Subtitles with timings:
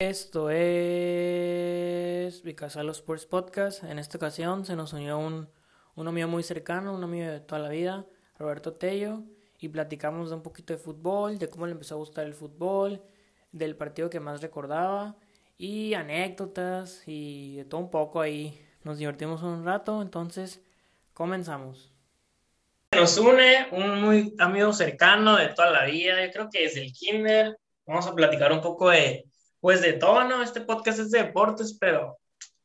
[0.00, 3.82] Esto es Vicasalo Sports Podcast.
[3.82, 5.48] En esta ocasión se nos unió un,
[5.96, 8.06] un amigo muy cercano, un amigo de toda la vida,
[8.38, 9.24] Roberto Tello,
[9.58, 13.02] y platicamos de un poquito de fútbol, de cómo le empezó a gustar el fútbol,
[13.50, 15.16] del partido que más recordaba,
[15.56, 18.64] y anécdotas, y de todo un poco ahí.
[18.84, 20.62] Nos divertimos un rato, entonces
[21.12, 21.92] comenzamos.
[22.92, 26.92] Nos une un muy amigo cercano de toda la vida, yo creo que desde el
[26.92, 27.58] kinder.
[27.84, 29.27] Vamos a platicar un poco de
[29.60, 30.42] pues de todo, ¿no?
[30.42, 32.18] Este podcast es de deportes, pero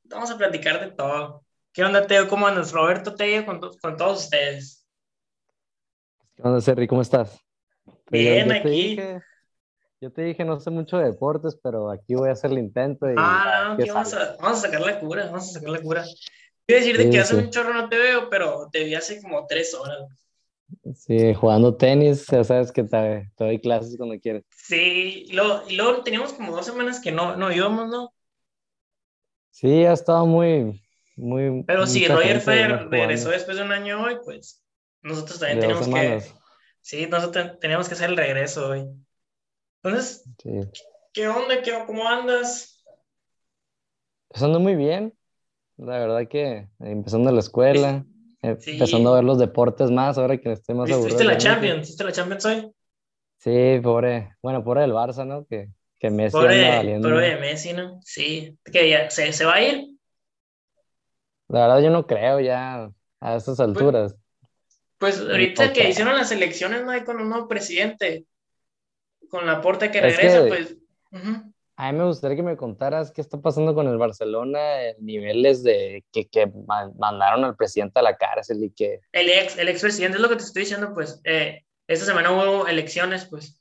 [0.04, 1.44] vamos a platicar de todo.
[1.72, 2.28] ¿Qué onda, Teo?
[2.28, 2.72] ¿Cómo andas?
[2.72, 4.86] Roberto Teo con, con todos ustedes.
[6.36, 6.88] ¿Qué onda, Serri?
[6.88, 7.40] ¿Cómo estás?
[7.84, 8.64] Pues Bien, yo, yo aquí.
[8.64, 9.22] Te dije,
[10.02, 13.10] yo te dije, no sé mucho de deportes, pero aquí voy a hacer el intento.
[13.10, 15.82] Y ah, no, aquí vamos a, vamos a, sacar la cura, vamos a sacar la
[15.82, 16.04] cura.
[16.66, 19.74] Quiero decirte que hace un chorro no te veo, pero te vi hace como tres
[19.74, 20.02] horas.
[20.96, 24.44] Sí, jugando tenis, ya sabes que te, te doy clases cuando quieres.
[24.56, 28.14] Sí, y luego, y luego, teníamos como dos semanas que no, no íbamos, ¿no?
[29.52, 30.82] Sí, ha estado muy,
[31.16, 31.64] muy...
[31.64, 34.64] Pero si Roger Federer regresó después de un año hoy, pues
[35.02, 36.24] nosotros también tenemos que...
[36.82, 38.90] Sí, nosotros tenemos que hacer el regreso hoy.
[39.82, 40.26] Entonces,
[41.14, 41.62] ¿qué onda?
[41.62, 42.84] ¿Qué, ¿Cómo andas?
[44.28, 45.14] Pues ando muy bien.
[45.78, 48.06] La verdad que empezando la escuela,
[48.44, 51.18] empezando a ver los deportes más, ahora que estoy más aburrido.
[51.18, 51.88] ¿Viste la Champions?
[51.88, 52.72] ¿Viste la Champions hoy?
[53.38, 55.46] Sí, pobre, bueno, pobre el Barça, ¿no?
[55.46, 55.70] Que,
[56.00, 57.10] que Messi pobre, anda valiendo.
[57.10, 58.00] Pobre Messi, ¿no?
[58.04, 59.88] Sí, que ya, ¿se, ¿se, va a ir?
[61.48, 62.90] La verdad yo no creo ya
[63.22, 64.16] a estas pues, alturas.
[64.98, 66.92] Pues, pues ahorita que hicieron las elecciones, ¿no?
[66.92, 68.26] Hay con un nuevo presidente,
[69.30, 70.78] con la puerta que regresa, pues...
[71.76, 75.64] A mí me gustaría que me contaras qué está pasando con el Barcelona, el niveles
[75.64, 76.52] de que, que
[76.98, 79.00] mandaron al presidente a la cárcel y que...
[79.12, 82.32] El ex, el ex presidente es lo que te estoy diciendo, pues, eh, esta semana
[82.32, 83.60] hubo elecciones, pues,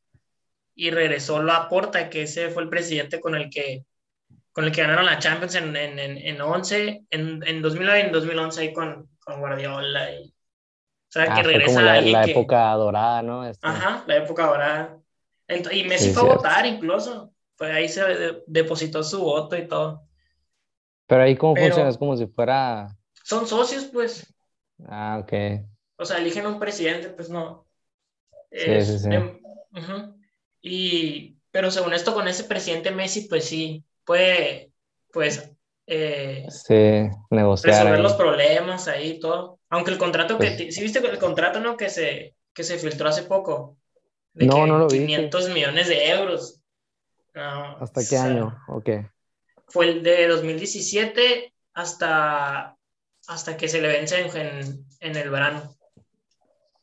[0.74, 3.86] y regresó Laporta, que ese fue el presidente con el que,
[4.52, 8.12] con el que ganaron la Champions en, en, en, 11, en, en 2009 y en
[8.12, 10.12] 2011 ahí con, con Guardiola.
[10.12, 10.33] Y, o
[11.08, 13.46] sea, que ah, regresa como la, la época dorada, ¿no?
[13.46, 13.67] Este...
[13.67, 14.98] Ajá, la época dorada.
[15.48, 17.31] y Messi fue a votar incluso
[17.62, 20.02] pues ahí se depositó su voto y todo.
[21.06, 22.89] Pero ahí cómo funciona, es como si fuera...
[23.23, 24.34] Son socios, pues.
[24.84, 25.62] Ah, ok.
[25.95, 27.64] O sea, eligen un presidente, pues no.
[28.50, 29.08] Sí, sí, sí.
[30.61, 34.73] y, pero según esto, con ese presidente Messi, pues sí, puede,
[35.12, 35.48] pues...
[35.86, 37.74] Eh, sí, negociar.
[37.74, 39.61] Resolver los problemas ahí y todo.
[39.68, 40.50] Aunque el contrato que...
[40.50, 41.77] Pues ¿Sí viste el contrato, no?
[41.77, 43.77] Que se, que se filtró hace poco.
[44.34, 45.06] no, no lo vi.
[45.06, 46.58] 500 millones de euros.
[47.34, 48.58] ¿Hasta qué año?
[48.68, 48.90] Ok.
[49.68, 52.76] Fue el de 2017 hasta,
[53.26, 55.74] hasta que se le vence en, en el verano.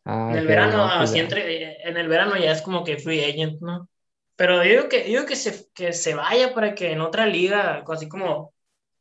[0.06, 3.24] Ah, en el verano, pues así entre, en el verano ya es como que free
[3.24, 3.88] agent, ¿no?
[4.36, 7.84] Pero yo digo que, digo que, se, que se vaya para que en otra liga,
[7.88, 8.54] así como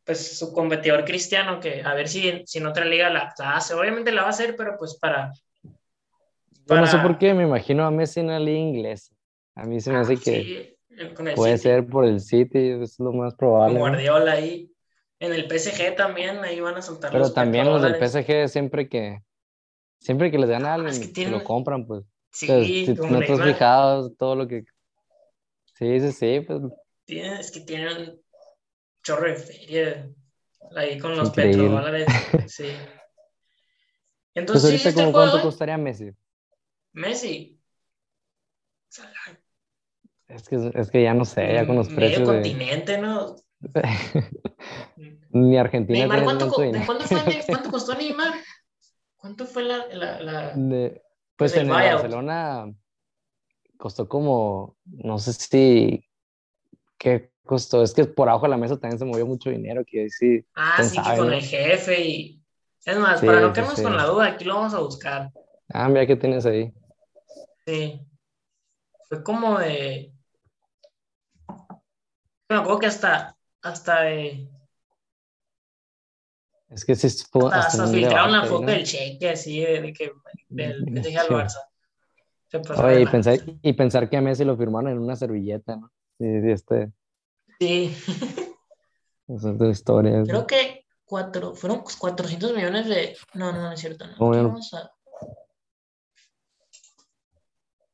[0.04, 3.74] pues su competidor cristiano, que a ver si, si en otra liga la, hace.
[3.74, 5.32] Obviamente la va a hacer, pero pues para,
[6.76, 9.14] no sé por qué, me imagino a Messi en la liga inglesa.
[9.54, 10.77] A mí se me hace ah, que...
[11.34, 13.78] Puede ser por el City, es lo más probable.
[13.78, 14.72] Guardiola ahí.
[15.20, 19.22] En el PSG también, ahí van a soltar Pero también los del PSG siempre que
[19.98, 22.04] siempre que les dan a alguien, lo compran, pues.
[22.30, 24.64] Sí, si no estás fijado, todo lo que...
[25.74, 26.60] Sí, sí, sí, pues...
[27.06, 28.20] es que tienen
[29.02, 30.10] chorro de feria
[30.76, 32.06] ahí con los petrodólares,
[32.46, 32.64] sí.
[32.64, 32.74] Pues
[34.34, 36.10] Entonces, pues ahorita, como ¿cuánto costaría Messi?
[36.92, 37.60] Messi.
[40.28, 42.20] Es que, es que ya no sé, ya con los precios.
[42.20, 43.34] Medio continente, ¿no?
[45.30, 46.00] Ni Argentina.
[46.00, 46.70] Neymar, ¿cuánto, fue,
[47.46, 48.34] ¿cuánto, costó Neymar?
[49.16, 49.86] ¿Cuánto fue la.
[49.86, 50.92] la, la...
[51.36, 52.72] pues en Barcelona
[53.78, 56.04] costó como, no sé si.
[56.98, 57.82] ¿Qué costó?
[57.82, 59.82] Es que por abajo de la mesa también se movió mucho dinero.
[59.86, 62.42] Que sí, ah, sí, que con el jefe y.
[62.84, 65.30] Es más, para no quedarnos con la duda, aquí lo vamos a buscar.
[65.68, 66.72] Ah, mira qué tienes ahí.
[67.66, 68.00] Sí.
[69.08, 70.12] Fue como de
[72.48, 74.48] me acuerdo que hasta, hasta Es
[76.86, 80.12] que si hasta, hasta, filtraron la foto del cheque así de, que
[80.48, 81.58] del PSG al Barça.
[82.82, 85.90] Oye, y pensar, y pensar que a Messi lo firmaron en una servilleta, ¿no?
[86.18, 86.92] Sí, sí, este.
[87.60, 87.94] Sí.
[89.28, 90.22] Esa es historia.
[90.22, 93.14] Creo que cuatro, fueron 400 millones de.
[93.34, 94.06] No, no, no es cierto.
[94.18, 94.30] No.
[94.30, 94.90] Vamos a...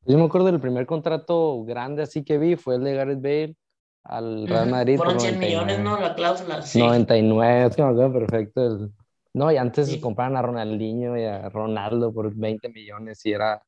[0.06, 3.56] Yo me acuerdo del primer contrato grande así que vi, fue el de Gareth Bale
[4.04, 4.96] al Real Madrid.
[4.96, 5.98] Fueron 100 millones, ¿no?
[5.98, 6.62] La cláusula.
[6.62, 6.78] Sí.
[6.78, 8.90] 99, es que me acuerdo perfecto.
[9.32, 13.60] No, y antes compraban a Ronaldinho y a Ronaldo por 20 millones y era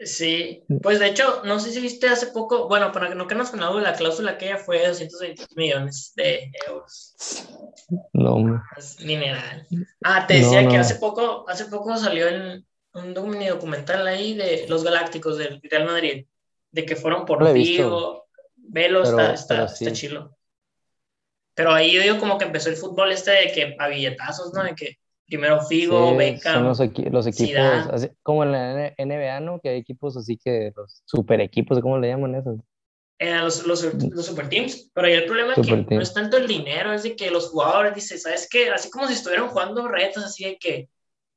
[0.00, 3.36] Sí, pues de hecho, no sé si viste hace poco, bueno, para que no que
[3.36, 7.14] nos de la cláusula que ella fue de 220 millones de euros.
[8.12, 9.66] No, es mineral.
[10.02, 14.82] Ah, te decía que hace poco, hace poco salió en un documental ahí de los
[14.82, 16.26] Galácticos del Real Madrid,
[16.72, 18.23] de que fueron por Vigo,
[18.68, 20.36] Velo, está, está, está chilo.
[21.54, 24.64] Pero ahí yo digo como que empezó el fútbol este de que a billetazos, ¿no?
[24.64, 26.54] De que primero Figo, sí, Beckham.
[26.54, 26.78] Son los,
[27.12, 29.60] los equipos, como en la NBA, ¿no?
[29.60, 32.58] Que hay equipos así que los super equipos, ¿cómo le llaman esos?
[33.20, 36.36] Eh, los, los, los, super teams, pero ahí el problema es que no es tanto
[36.36, 38.70] el dinero, es de que los jugadores dicen, ¿sabes qué?
[38.70, 40.88] Así como si estuvieran jugando retos, así de que,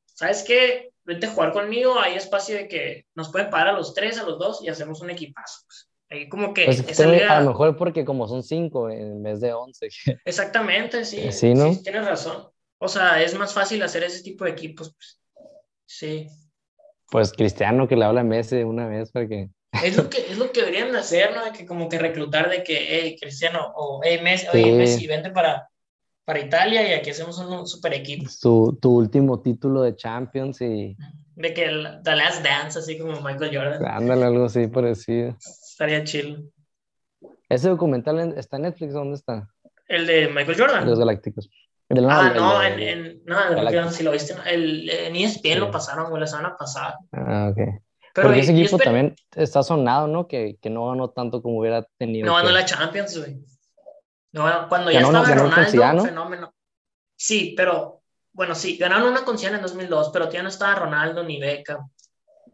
[0.07, 0.89] ¿sabes qué?
[1.06, 4.24] Vente a jugar conmigo, hay espacio de que nos pueden parar a los tres, a
[4.24, 5.62] los dos y hacemos un equipazo.
[5.68, 5.87] Pues.
[6.09, 6.65] Ahí como que...
[6.65, 9.89] Pues A lo mejor porque como son cinco en vez de once.
[10.25, 11.31] Exactamente, sí.
[11.31, 11.74] Sí, ¿no?
[11.74, 12.48] sí, tienes razón.
[12.80, 14.94] O sea, es más fácil hacer ese tipo de equipos.
[14.95, 15.19] Pues.
[15.86, 16.27] Sí.
[17.09, 19.50] Pues Cristiano que le habla a Messi una vez para que...
[19.83, 21.44] Es lo que, es lo que deberían hacer, ¿no?
[21.44, 25.31] De que como que reclutar de que, hey, Cristiano, o hey, Messi, oye, Messi, vente
[25.31, 25.69] para,
[26.24, 28.30] para Italia y aquí hacemos un super equipo.
[28.42, 30.95] Tu, tu último título de Champions y...
[31.36, 33.86] De que el, The Last Dance, así como Michael Jordan.
[33.86, 35.38] Ándale, algo así parecido.
[35.77, 36.51] Estaría chill.
[37.47, 38.94] ¿Ese documental está en Netflix?
[38.94, 39.47] ¿Dónde está?
[39.88, 40.89] ¿El de Michael Jordan?
[40.89, 41.51] Los Galácticos.
[42.09, 46.25] ah, no, en, en, no, si lo viste, el, en ESPN lo pasaron, güey, la
[46.25, 46.97] semana pasada.
[47.12, 47.57] Ah, ok.
[48.12, 50.27] Pero Porque ese equipo también está sonado, ¿no?
[50.27, 52.25] Que, que no ganó tanto como hubiera tenido.
[52.25, 53.38] No ganó la Champions, güey.
[54.31, 56.56] No, cuando ya estaba Ronaldo, un fenómeno.
[57.15, 58.01] Sí, pero,
[58.33, 61.88] bueno, sí, ganaron una con en 2002, pero ya no estaba Ronaldo ni Beckham.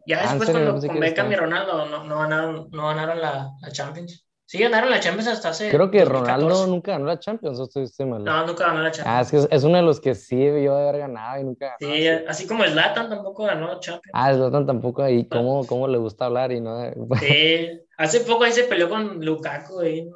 [0.06, 3.72] Ya ah, después, cuando con Beckham y Ronaldo no, no ganaron, no ganaron la, la,
[3.72, 4.26] Champions.
[4.46, 5.70] Sí, ganaron la Champions hasta hace.
[5.70, 8.22] Creo que Ronaldo nunca ganó la Champions, o estoy, estoy mal.
[8.22, 9.16] No, nunca ganó la Champions.
[9.16, 11.94] Ah, es que es, uno de los que sí debió haber ganado y nunca ganó.
[11.94, 14.12] Sí, así como Zlatan tampoco ganó la Champions.
[14.12, 16.78] Ah, Zlatan tampoco, y cómo, cómo le gusta hablar y no.
[17.20, 20.10] Sí, hace poco ahí se peleó con Lukaku, y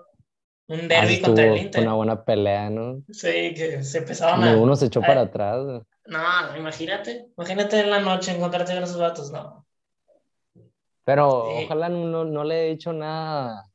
[0.68, 1.82] un ah, derby contra el Inter.
[1.82, 3.02] Una buena pelea, ¿no?
[3.10, 4.56] Sí, que se empezaban a.
[4.56, 5.82] uno se echó para atrás.
[6.04, 7.28] No, imagínate.
[7.36, 9.66] Imagínate en la noche encontrarte con esos vatos, no.
[11.08, 13.66] Pero ojalá no, no, le he dicho nada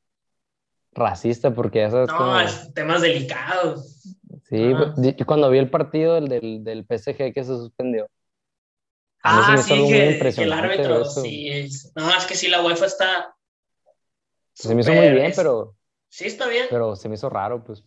[0.91, 4.03] racista, porque eso es no, es temas delicados.
[4.47, 8.07] Sí, pues, cuando vi el partido del, del, PSG que se suspendió.
[9.24, 11.68] Ah, sí, que, que, el árbitro, sí.
[11.95, 13.35] No, es que sí, la UEFA está.
[14.53, 15.75] Se me hizo muy bien, pero.
[16.09, 16.68] Sí, está bien.
[16.69, 17.83] Pero se me hizo raro, pues.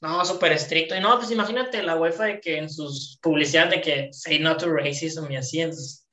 [0.00, 0.94] No, súper estricto.
[0.94, 4.56] Y no, pues imagínate la UEFA de que en sus publicidades de que say no
[4.56, 6.07] to racism y así, entonces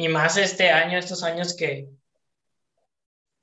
[0.00, 1.86] y más este año, estos años que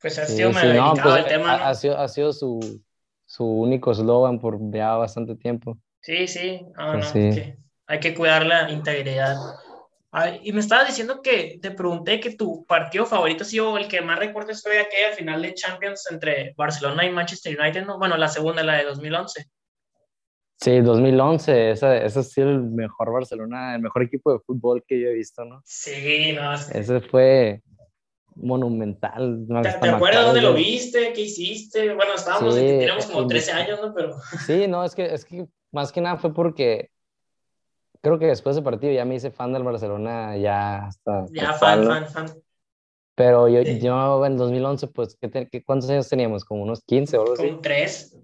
[0.02, 1.54] pues ha sido sí, no, pues, el tema.
[1.54, 2.82] Ha, sido, ha sido su,
[3.28, 5.78] su único eslogan por ya bastante tiempo.
[6.02, 9.36] Sí, sí, pues Que hay que cuidar la integridad.
[10.42, 14.02] y me estabas diciendo que te pregunté que tu partido favorito ha sido el que
[14.02, 18.00] más recuerdas fue aquella final de Champions entre Barcelona y Manchester United, ¿no?
[18.00, 19.46] Bueno, la segunda, la de 2011.
[20.60, 25.00] Sí, 2011, ese, ese ha sido el mejor Barcelona, el mejor equipo de fútbol que
[25.00, 25.62] yo he visto, ¿no?
[25.64, 26.54] Sí, no.
[26.54, 27.62] Ese fue
[28.36, 29.46] monumental.
[29.62, 31.14] ¿Te, acuerdas dónde lo viste?
[31.14, 31.94] ¿Qué hiciste?
[31.94, 33.94] Bueno, estábamos, teníamos como 13 años, ¿no?
[33.94, 34.16] Pero...
[34.48, 36.90] Sí, no, es que, es que más que nada fue porque
[38.02, 41.26] creo que después de partido ya me hice fan del Barcelona, ya hasta...
[41.32, 42.34] Ya, fan, fan, fan.
[43.14, 46.46] Pero yo, yo en 2011, pues, ¿qué, ¿cuántos años teníamos?
[46.46, 47.48] ¿Como unos 15 o algo así?
[47.48, 48.18] Como 3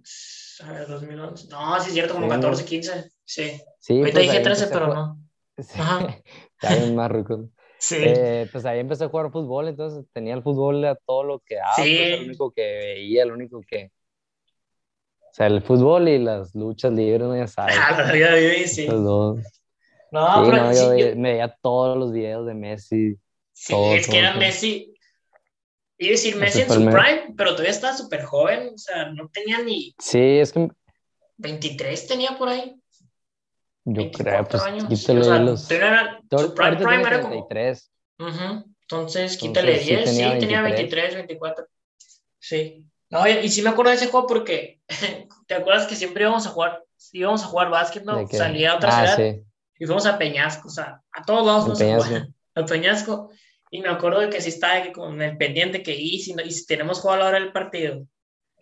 [0.62, 1.48] a ver, 2011.
[1.50, 3.12] No, sí es cierto, como 14, 15.
[3.26, 3.62] Sí.
[3.80, 5.20] sí Ahorita pues dije 13, pero no.
[5.58, 5.80] Sí.
[5.80, 6.08] Ajá.
[6.62, 7.50] Está bien más rico.
[7.84, 7.98] Sí.
[8.00, 11.56] Eh, pues ahí empecé a jugar fútbol, entonces tenía el fútbol a todo lo que
[11.56, 11.76] daba.
[11.76, 11.98] Sí.
[11.98, 13.92] Pues, lo único que veía, lo único que.
[15.20, 17.76] O sea, el fútbol y las luchas libres, no ya sabes.
[17.78, 18.88] Ah, la vida viví, sí.
[18.88, 19.40] Los dos.
[20.14, 23.18] No, pero no, yo, yo, me veía todos los videos de Messi.
[23.52, 24.93] Sí, es que era Messi,
[25.98, 29.30] Iba a decir Messi en su prime, pero todavía estaba súper joven, o sea, no
[29.30, 29.94] tenía ni...
[30.00, 30.70] Sí, es que...
[31.38, 32.76] 23 tenía por ahí.
[33.86, 34.86] Yo creo, pues años.
[34.88, 35.70] quítale o sea, los...
[35.70, 37.48] Era, su prime, prime era como...
[37.48, 37.92] 33.
[38.20, 38.66] Uh -huh.
[38.82, 40.40] Entonces, quítale Entonces, 10, sí, tenía, sí, 23.
[40.40, 41.66] tenía 23, 24.
[42.40, 42.86] Sí.
[43.10, 44.82] No, y, y sí me acuerdo de ese juego porque,
[45.48, 48.28] ¿te acuerdas que siempre íbamos a jugar, íbamos a jugar básquet, ¿no?
[48.28, 49.44] Salía a otra ah, ciudad sí.
[49.80, 52.28] y fuimos a Peñasco, o sea, a todos lados a jugar.
[52.56, 53.32] A Peñasco.
[53.74, 56.68] Y me acuerdo de que si estaba con el pendiente que y si, y si
[56.68, 58.06] tenemos jugado a la hora del partido.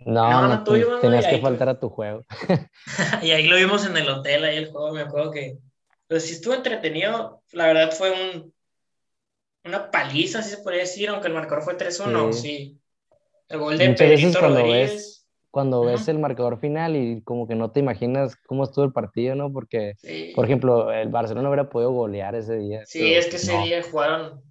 [0.06, 2.24] No, no, tú, tenías que faltar a tu juego.
[3.22, 5.58] y ahí lo vimos en el hotel, ahí el juego, me acuerdo que...
[6.08, 8.54] Pues sí estuvo entretenido, la verdad fue un,
[9.66, 12.80] una paliza, si se podría decir, aunque el marcador fue 3-1, sí.
[13.50, 17.56] El gol de Muchas veces cuando ves, cuando ves el marcador final y como que
[17.56, 19.52] no te imaginas cómo estuvo el partido, ¿no?
[19.52, 19.96] Porque,
[20.36, 22.86] por ejemplo, el Barcelona hubiera podido golear ese día.
[22.86, 24.51] Sí, es que ese día jugaron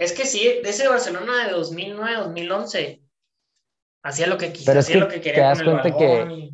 [0.00, 3.02] Es que sí, de ese Barcelona de 2009, 2011,
[4.02, 6.50] hacía lo que quisiera, hacía lo que quería con el balón que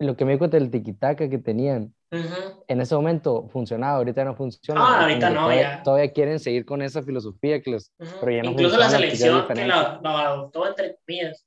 [0.00, 4.36] lo que me di cuenta del tiquitaca que tenían, en ese momento funcionaba, ahorita no
[4.36, 4.82] funciona.
[4.82, 5.82] Ah, ahorita no, todavía, ya.
[5.82, 9.64] Todavía quieren seguir con esa filosofía, que los, pero ya no Incluso la selección que
[9.64, 11.46] lo, adoptó, entre comillas,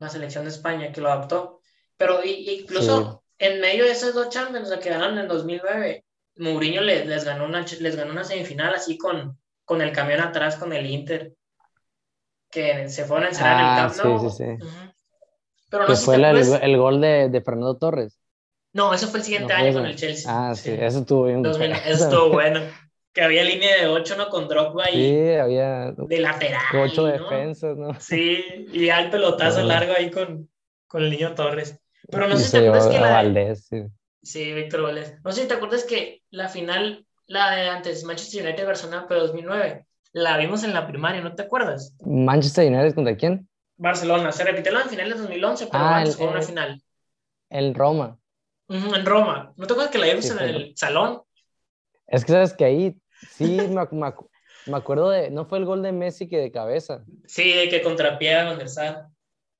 [0.00, 1.60] la selección de España que lo adoptó,
[1.96, 6.04] pero incluso en medio de esas dos Champions que ganaron en 2009,
[6.38, 9.38] Mourinho les, les, ganó una, les ganó una semifinal así con,
[9.68, 11.34] con el camión atrás con el Inter,
[12.50, 14.30] que se fueron a encerrar en el ah, Camp Nou.
[14.30, 14.66] Sí, sí, sí.
[15.68, 18.18] Pero no que fue el, gol de, de, Fernando Torres.
[18.72, 20.24] No, eso fue el siguiente año con el Chelsea.
[20.34, 21.44] Ah, sí, eso estuvo bien.
[21.44, 22.62] eso estuvo bueno.
[23.12, 24.30] Que había línea de 8, ¿no?
[24.30, 24.94] Con Drogba y...
[24.94, 25.92] Sí, había...
[25.92, 28.00] De lateral, 8 defensas, ¿no?
[28.00, 30.48] Sí, y al pelotazo largo ahí con,
[30.86, 31.78] con el niño Torres.
[32.10, 33.10] Pero no sé si te acuerdas que la...
[33.10, 33.84] Valdés, sí.
[34.22, 35.16] Sí, Víctor Valdés.
[35.22, 39.20] No sé si te acuerdas que la final, la de antes, Manchester United Barcelona, pero
[39.20, 41.94] 2009, la vimos en la primaria, ¿no te acuerdas?
[42.04, 43.48] ¿Manchester United contra quién?
[43.76, 44.32] Barcelona.
[44.32, 46.82] Se repitió la final de 2011, pero ah, antes fue una final.
[47.50, 48.18] El Roma.
[48.68, 49.52] en Roma.
[49.56, 51.22] ¿No te acuerdas que la vimos en el salón?
[52.06, 52.96] Es que sabes que ahí
[53.30, 53.86] sí me,
[54.66, 55.30] me, acuerdo de.
[55.30, 57.04] No fue el gol de Messi que de cabeza.
[57.26, 59.12] Sí, de que contrapié a Van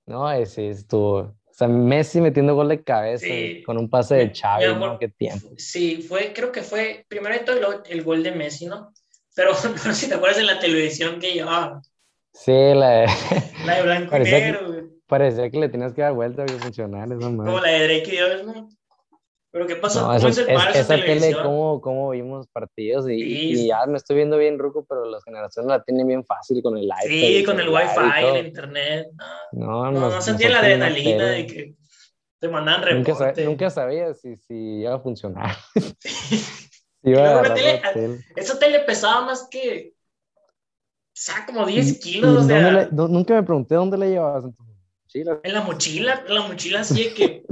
[0.07, 1.38] No, sí, estuvo.
[1.59, 3.27] O sea, Messi metiendo gol de cabeza
[3.67, 4.97] con un pase de Xavi, ¿no?
[4.97, 5.49] Qué tiempo.
[5.57, 8.93] Sí, fue, creo que fue primero de todo el, gol de Messi, ¿no?
[9.35, 9.51] Pero
[9.85, 11.83] no sé si te acuerdas de la televisión que llevaba.
[12.33, 13.07] Sí, la de...
[13.67, 14.83] La de blanco y negro, güey.
[15.09, 17.51] Parecía que le tenías que dar vuelta para funcionar esa madre.
[17.51, 18.69] Como la de Drake y Dios, ¿no?
[19.59, 20.03] Pero ¿qué pasó?
[20.03, 23.09] No, eso, es, esa tele, ¿cómo, ¿cómo, vimos partidos?
[23.09, 26.63] Y, y, ya me estoy viendo bien ruco, pero las generaciones la tienen bien fácil
[26.63, 27.01] con el iPad.
[27.09, 29.09] Sí, con el Wi-Fi, el internet.
[29.51, 31.75] No, no, no, sentía la adrenalina de que
[32.39, 33.11] te mandan reporte.
[33.11, 35.57] Nunca, nunca sabía si, si iba a funcionar.
[37.03, 37.83] iba a tele,
[38.37, 42.47] esa tele pesaba más que o sea, como 10 kilos.
[42.47, 44.63] de nunca me pregunté dónde la llevabas en tu
[45.09, 45.41] mochila.
[45.43, 47.43] En la mochila, en la mochila así que,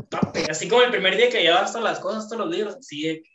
[0.51, 3.23] así como el primer día que llevabas todas las cosas, todos los libros, así de
[3.23, 3.31] que,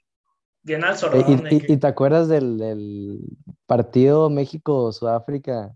[0.64, 1.48] bien al zorrón.
[1.50, 3.20] ¿Y, te acuerdas del, del
[3.66, 5.72] partido México-Sudáfrica?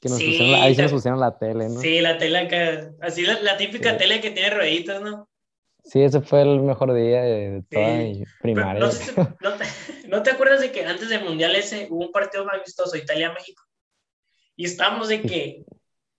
[0.00, 1.80] Que nos sí, pusieron, ahí se nos pusieron la tele, ¿no?
[1.80, 5.28] Sí, la tele acá, así la, típica tele que tiene rueditas, ¿no?
[5.84, 8.80] Sí, ese fue el mejor día de toda mi primaria.
[8.80, 9.64] No, no, te,
[10.08, 13.62] ¿No, te, acuerdas de que antes del Mundial ese hubo un partido más vistoso, Italia-México?
[14.56, 15.64] Y estábamos de que,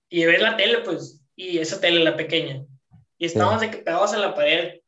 [0.10, 2.63] y ves la tele, pues, y esa tele, la pequeña,
[3.17, 4.79] y estábamos de que pegados a la pared.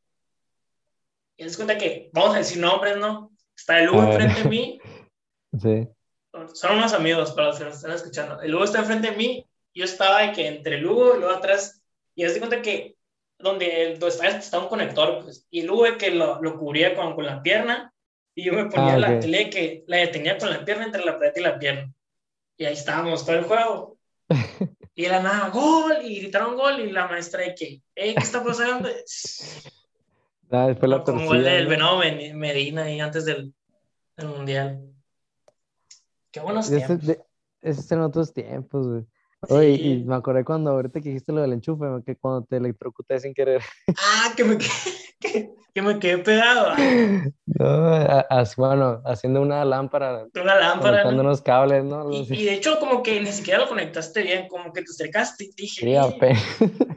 [1.36, 3.32] Y das cuenta que, vamos a decir nombres, ¿no?
[3.58, 4.80] Está el Hugo enfrente de mí.
[5.60, 5.88] Sí.
[6.54, 8.40] Son unos amigos para los que nos están escuchando.
[8.42, 11.36] El Hugo está enfrente de mí, yo estaba de que entre el Hugo y luego
[11.36, 11.82] atrás,
[12.16, 12.96] y das cuenta que
[13.40, 17.16] donde, donde estaba, estaba un conector, pues, y el Hugo que lo, lo cubría con,
[17.16, 17.92] con la pierna,
[18.36, 21.18] y yo me ponía ah, la tele que la detenía con la pierna entre la
[21.18, 21.94] pared y la pierna.
[22.58, 23.98] Y ahí estábamos todo el juego.
[24.96, 28.90] Y era nada, gol, y gritaron gol, y la maestra de que, ¿qué está pasando?
[30.56, 33.56] Ah, después la Como el del Venado Medina y antes del,
[34.16, 34.88] del, Mundial.
[36.32, 37.18] Qué buenos tiempos.
[37.60, 39.06] Esos eran otros tiempos, güey.
[39.50, 43.20] Oye, y me acordé cuando ahorita que dijiste lo del enchufe, que cuando te electrocuté
[43.20, 43.62] sin querer.
[43.98, 44.58] Ah, que me,
[45.20, 46.74] que, que me quedé pegado.
[47.46, 48.08] No,
[48.58, 50.26] bueno, haciendo una lámpara.
[50.34, 51.04] Una lámpara.
[51.04, 52.12] Conectando unos cables, ¿no?
[52.12, 55.46] Y, y, de hecho, como que ni siquiera lo conectaste bien, como que te acercaste
[55.46, 56.02] y dije.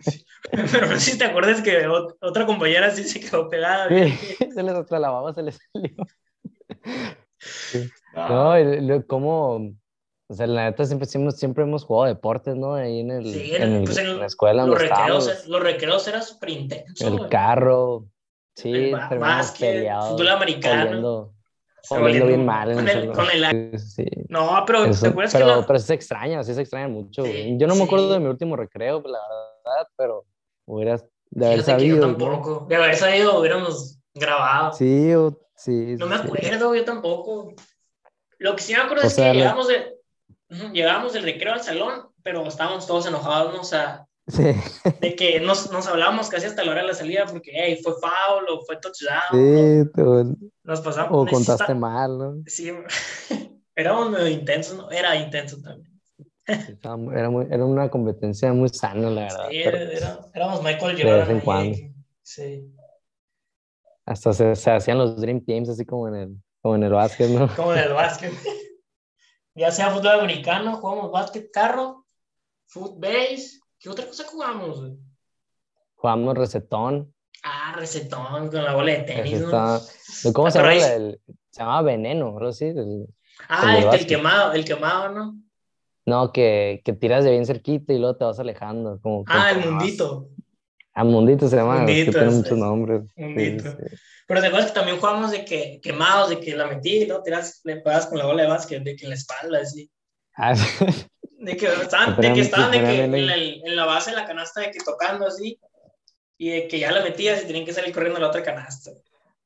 [0.03, 0.25] Sí.
[0.51, 3.89] Pero no sé si te acuerdas que otra compañera sí se quedó pegada.
[3.89, 4.15] Sí,
[4.55, 5.97] se les la baba, se les salió.
[8.15, 9.75] No, no como
[10.29, 12.75] o sea, la neta siempre, siempre, hemos jugado deportes, ¿no?
[12.75, 14.67] Ahí en, el, sí, en, pues en, la escuela.
[14.67, 17.07] Los recreos, los recreos eran súper intensos.
[17.07, 18.07] El carro.
[18.57, 21.33] Sí, el básquet, fútbol americano.
[21.89, 22.75] Oliendo, bien mal.
[22.75, 23.79] Con el, con el...
[23.79, 24.07] Sí.
[24.29, 25.67] No, pero ¿te acuerdas pero, que lo...
[25.67, 27.23] pero se extraña, sí se extraña mucho.
[27.25, 30.25] Sí, yo no me acuerdo de mi último recreo, la verdad, pero
[30.65, 31.97] hubieras de haber sabido.
[31.97, 32.61] Yo tampoco.
[32.63, 32.67] ¿no?
[32.67, 34.73] De haber sabido hubiéramos grabado.
[34.73, 35.13] Sí,
[35.55, 35.95] sí.
[35.97, 37.55] No me acuerdo, yo tampoco.
[38.39, 39.96] Lo que sí me acuerdo es que llegamos de,
[40.49, 43.61] llegábamos del recreo al salón, pero estábamos todos enojados, ¿no?
[43.61, 44.07] O sea,
[45.01, 47.93] de que nos, nos hablábamos casi hasta la hora de la salida porque, hey, fue
[47.95, 49.23] foul o fue touchdown.
[49.33, 50.37] Sí, ¿no?
[50.65, 51.11] nos pasamos.
[51.13, 52.43] O contaste mal, ¿no?
[52.47, 52.73] Sí,
[53.77, 54.91] era medio intenso, ¿no?
[54.91, 55.93] Era intenso también.
[56.49, 59.49] Era, muy, era una competencia muy sana, la verdad.
[59.51, 61.07] Sí, era, éramos Michael Jordan.
[61.07, 61.77] De vez en cuando.
[62.23, 62.73] Sí.
[64.05, 67.29] Hasta se, se, hacían los Dream Teams así como en el, como en el básquet,
[67.31, 67.49] ¿no?
[67.57, 68.33] Como en el básquet
[69.57, 72.05] ya sea fútbol americano, jugamos básquet, carro,
[72.97, 73.59] base.
[73.79, 74.81] ¿Qué otra cosa jugamos?
[75.95, 77.13] Jugamos recetón.
[77.43, 79.41] Ah, recetón con la bola de tenis.
[79.41, 79.81] ¿no?
[80.33, 80.75] ¿Cómo se llama?
[80.75, 81.21] El,
[81.51, 82.53] se llama Veneno, ¿no?
[82.53, 82.73] Sí,
[83.49, 85.37] Ah, el, el, quemado, el quemado, ¿no?
[86.07, 88.99] No, que, que tiras de bien cerquita y luego te vas alejando.
[89.01, 90.29] Como, ah, el mundito.
[90.95, 93.03] Ah, mundito se llama, mundito, que tiene muchos nombres.
[93.17, 93.77] Mundito.
[94.27, 97.23] Pero te acuerdas que también jugamos de que quemados, de que la metí, ¿no?
[97.23, 99.91] Tiras, le pegas con la bola de básquet, de que en la espalda, así.
[100.35, 100.55] Ah,
[101.39, 104.27] De que estaban, de que, estaban de que en, la, en, la, base de la
[104.27, 105.61] canasta, de que tocando así,
[106.39, 108.91] y de que ya la metías y tenían que salir corriendo a la otra canasta.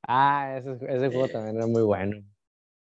[0.08, 2.22] Ah, ese, ese juego también era muy bueno.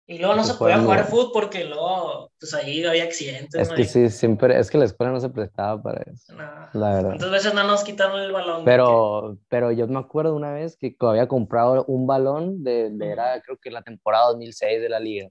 [0.09, 3.61] Y luego no se podía jugar fútbol porque luego, pues ahí había accidentes.
[3.61, 6.33] Es que sí, siempre, es que la escuela no se prestaba para eso.
[6.73, 7.11] La verdad.
[7.11, 8.65] Entonces veces no nos quitaron el balón.
[8.65, 13.39] Pero, pero yo me acuerdo una vez que había comprado un balón de, de era,
[13.41, 15.29] creo que la temporada 2006 de la liga.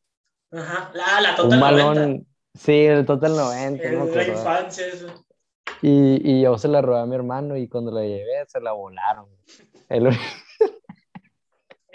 [0.53, 2.31] Ajá, la, la Total un balón, 90.
[2.55, 3.83] Sí, el Total 90.
[3.83, 5.09] Es la infancia eso.
[5.83, 8.71] Y, y yo se la robé a mi hermano y cuando la llevé se la
[8.71, 9.27] volaron.
[9.89, 10.09] El...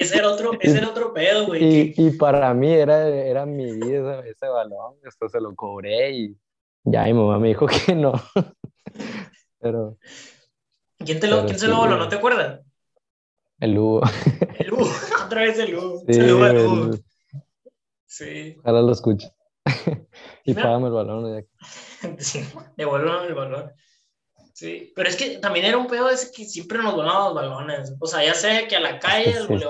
[0.04, 1.64] Ese era otro, ese era otro pedo, güey.
[1.64, 4.96] Y, y, para mí era, era mi vida ese, ese, balón.
[5.04, 6.38] Esto se lo cobré y
[6.84, 8.14] ya mi mamá me dijo que no.
[9.60, 9.98] pero.
[10.98, 11.98] ¿Quién, te lo, ¿quién se lo voló?
[11.98, 12.62] ¿No te acuerdas?
[13.60, 14.02] El Hugo.
[14.60, 14.86] El Hugo,
[15.26, 16.04] otra vez el Hugo.
[16.08, 16.98] Sí, el Hugo.
[18.06, 18.58] Sí.
[18.64, 19.30] Ahora lo escucho.
[20.44, 21.46] y págame el balón.
[22.18, 22.44] sí,
[22.76, 23.72] devuélvame el balón.
[24.54, 27.94] Sí, pero es que también era un pedo ese que siempre nos donaban los balones.
[28.00, 29.66] O sea, ya sea que a la calle, el sí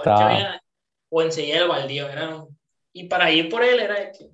[1.09, 2.09] o enseguida el baldío.
[2.09, 2.43] Era,
[2.91, 4.29] y para ir por él era que...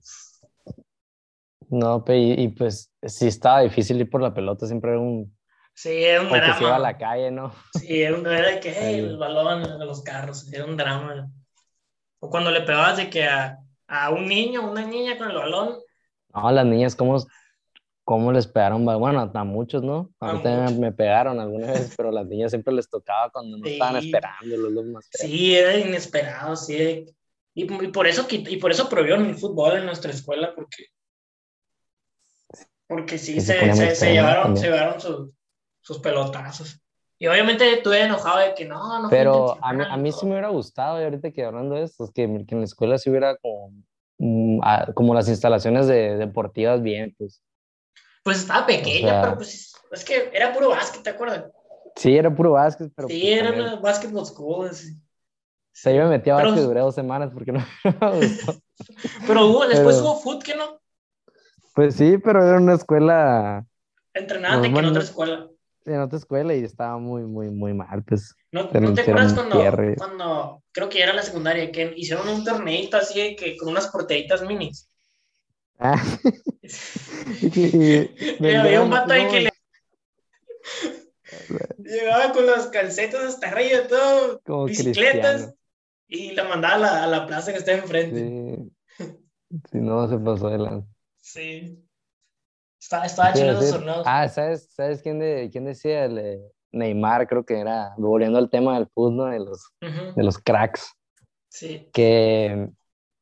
[1.70, 5.38] No, y, y, pues sí estaba difícil ir por la pelota, siempre era un...
[5.75, 6.48] Sí, era un drama.
[6.48, 7.53] Que se iba a la calle, ¿no?
[7.74, 11.29] Sí, era, un, era de que, hey, el balón de los carros, era un drama.
[12.20, 15.77] O cuando le pegabas de que a, a un niño, una niña con el balón.
[16.34, 17.18] No, las niñas, ¿cómo
[18.10, 20.10] cómo les pegaron, bueno, a muchos, ¿no?
[20.20, 23.56] A mí también me pegaron alguna vez, pero a las niñas siempre les tocaba cuando
[23.56, 27.06] no estaban esperando los más Sí, era inesperado, sí.
[27.54, 30.88] Y, por eso, y por eso prohibieron el fútbol en nuestra escuela, porque,
[32.88, 35.32] porque sí, se, se, llevaron, se llevaron sus,
[35.80, 36.82] sus pelotazos.
[37.20, 39.10] Y obviamente estuve enojado de que no, no.
[39.12, 42.10] Pero a mí, a mí sí me hubiera gustado, y ahorita que hablando de esto,
[42.12, 43.72] que, que en la escuela sí hubiera como,
[44.18, 44.62] mm,
[44.96, 47.44] como las instalaciones de, deportivas bien, pues
[48.29, 51.46] pues estaba pequeña, pero pues es que era puro básquet, ¿te acuerdas?
[51.96, 53.07] Sí, era puro básquet, pero.
[53.07, 54.70] Sí, pues, era básquet los O
[55.74, 58.53] sea, yo me metí a básquet, duré dos semanas porque no me gustó.
[59.25, 60.79] pero hubo, después hubo foot, ¿qué no?
[61.74, 63.65] Pues sí, pero era una escuela.
[64.13, 65.48] Entrenada que en otra escuela.
[65.85, 68.35] En otra escuela y estaba muy, muy, muy mal, pues.
[68.51, 69.59] ¿No, ¿no te acuerdas cuando,
[69.98, 74.44] cuando, creo que era la secundaria, que hicieron un torneito así que con unas porteritas
[74.44, 74.87] minis?
[75.79, 75.96] Ah.
[78.39, 79.50] había un vato ahí que le...
[81.77, 85.55] Llegaba con las calcetas hasta arriba, todo, Como bicicletas,
[86.07, 88.70] y la mandaba a la, a la, plaza que está enfrente.
[89.72, 90.87] Si no, se pasó adelante.
[91.22, 91.83] Sí.
[92.79, 94.03] Estaba, estaba chido torneos.
[94.05, 96.05] Ah, ¿sabes, ¿sabes quién, de, quién decía?
[96.05, 100.94] El, Neymar, creo que era, volviendo al tema del fútbol, de los, de los cracks.
[101.50, 101.89] Sí.
[101.94, 102.70] Que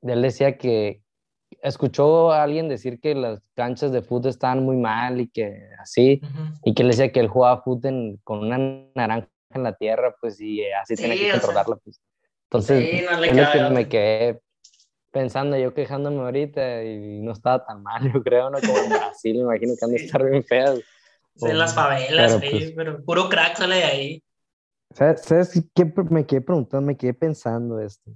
[0.01, 1.01] él decía que,
[1.61, 6.21] escuchó a alguien decir que las canchas de fútbol estaban muy mal y que así,
[6.63, 8.57] y que le decía que él jugaba fútbol con una
[8.95, 12.01] naranja en la tierra, pues, y así tenía que controlarla, pues.
[12.49, 14.41] Entonces, es lo que me quedé
[15.11, 18.59] pensando, yo quejándome ahorita, y no estaba tan mal, yo creo, ¿no?
[18.59, 20.79] Como en Brasil, me imagino que han de estar bien feas.
[21.41, 24.23] en las favelas, pero, pues, pero, puro crack sale de ahí.
[24.93, 28.11] ¿Sabes, ¿Sabes qué me quedé preguntando, me quedé pensando esto?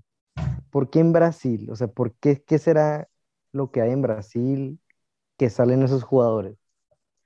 [0.69, 1.69] ¿Por qué en Brasil?
[1.69, 3.07] O sea, ¿por qué, qué será
[3.51, 4.79] lo que hay en Brasil
[5.37, 6.57] que salen esos jugadores?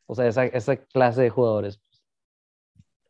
[0.08, 1.82] O sea, esa, esa clase de jugadores.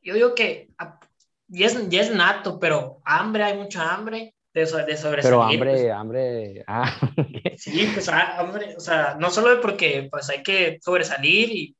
[0.02, 1.00] Yo digo que ah,
[1.48, 5.22] ya es, es nato, pero hambre, hay mucha hambre de, de sobresalir.
[5.22, 5.92] Pero hambre, pues.
[5.92, 6.64] hambre.
[6.68, 7.00] Ah,
[7.58, 11.76] sí, pues ah, hambre, o sea, no solo porque pues hay que sobresalir y.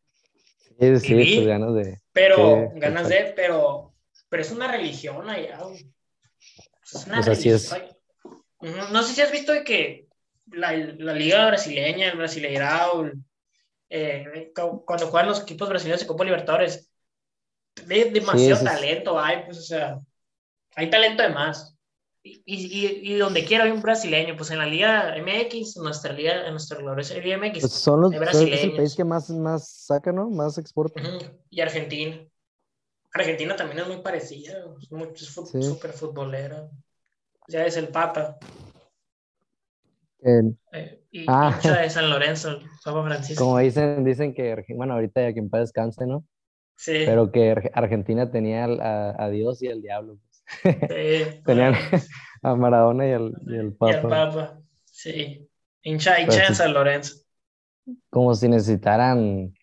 [0.78, 2.00] Sí, sí, pues ganas de.
[2.12, 3.94] Pero, ganas de, pero,
[4.28, 5.60] pero es una religión allá.
[6.84, 7.60] Es una religión.
[8.92, 10.05] No sé si has visto de que
[10.48, 13.12] la, la liga brasileña, el Brasileirao,
[13.90, 16.90] eh, cuando juegan los equipos brasileños de Copa Libertadores,
[17.86, 20.00] de, demasiado talento hay, pues, o sea,
[20.76, 21.72] hay talento de más.
[22.24, 26.48] Y, y, y, donde quiera hay un brasileño, pues en la Liga MX, nuestra Liga,
[26.48, 27.60] en nuestra gloriosa Liga MX.
[27.60, 30.32] Pues son los, es el país que más, más saca, ¿no?
[30.32, 31.00] Más exporta.
[31.52, 32.26] Y Argentina.
[33.14, 34.58] Argentina también es muy parecida,
[35.14, 36.68] es súper futbolera.
[37.48, 38.38] Ya es el Papa.
[40.26, 41.58] Eh, y ah.
[41.64, 43.44] de San Lorenzo, Papa Francisco.
[43.44, 46.26] Como dicen, dicen que, bueno, ahorita ya que en paz descanse, ¿no?
[46.76, 47.04] Sí.
[47.06, 50.18] Pero que Argentina tenía a, Dios y al diablo.
[50.62, 50.76] Pues.
[50.90, 51.42] Sí.
[51.46, 51.76] Tenían
[52.42, 53.98] a Maradona y al, y Papa.
[53.98, 55.48] Y Papa, sí.
[55.84, 57.16] Hincha, hincha de San Lorenzo.
[58.10, 59.54] Como si necesitaran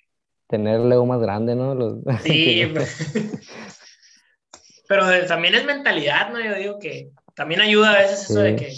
[0.46, 2.01] tener Leo más grande, ¿no?
[2.22, 2.72] Sí,
[4.88, 6.40] pero también es mentalidad, ¿no?
[6.40, 8.72] Yo digo que también ayuda a veces eso de que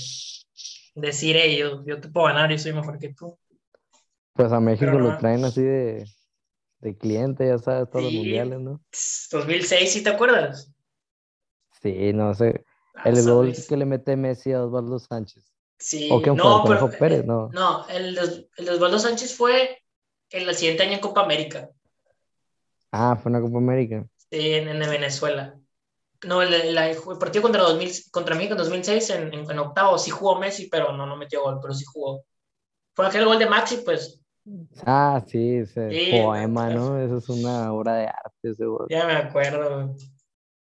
[0.94, 3.38] decir, hey, yo, te puedo ganar, yo soy mejor que tú.
[4.32, 6.04] Pues a México lo traen así de,
[6.80, 8.80] de cliente, ya sabes, todos los mundiales, ¿no?
[9.30, 10.72] 2006, ¿sí te acuerdas?
[11.82, 12.64] Sí, no sé.
[12.94, 15.52] Ah, el gol que le mete Messi a Osvaldo Sánchez.
[15.78, 17.50] Sí, ¿O no, pero, Pérez, no.
[17.52, 18.18] No, el,
[18.56, 19.82] el Osvaldo Sánchez fue
[20.30, 21.70] el siguiente año en Copa América.
[22.90, 24.06] Ah, fue una Copa América.
[24.30, 25.58] Sí, en, Venezuela.
[26.26, 30.38] No, el, el, partido contra, 2000, contra México en 2006, en, en, octavo, sí jugó
[30.38, 32.24] Messi, pero no, no metió gol, pero sí jugó.
[32.94, 34.20] Fue aquel gol de Maxi, pues.
[34.84, 35.88] Ah, sí, ese
[36.22, 36.98] poema, ¿no?
[36.98, 38.86] Eso es una obra de arte, ese gol.
[38.90, 39.94] Ya me acuerdo.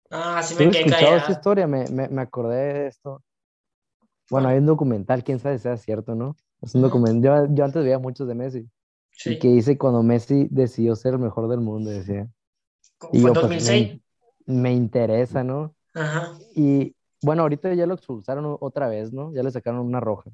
[0.10, 1.18] Ah, sí me quedé callado.
[1.18, 1.68] esa historia?
[1.68, 3.22] Me, me, me, acordé de esto.
[4.30, 6.36] Bueno, hay un documental, quién sabe si sea cierto, ¿no?
[6.62, 7.48] Es un documental.
[7.48, 8.68] Yo, yo antes veía muchos de Messi.
[9.26, 12.28] Y que dice cuando Messi decidió ser el mejor del mundo, decía.
[13.12, 13.88] Y ¿Fue 2006?
[13.90, 14.02] Pues,
[14.48, 15.76] me, interesa, ¿no?
[15.94, 16.34] Ajá.
[16.56, 19.34] Y bueno, ahorita ya lo expulsaron otra vez, ¿no?
[19.34, 20.32] Ya le sacaron una roja.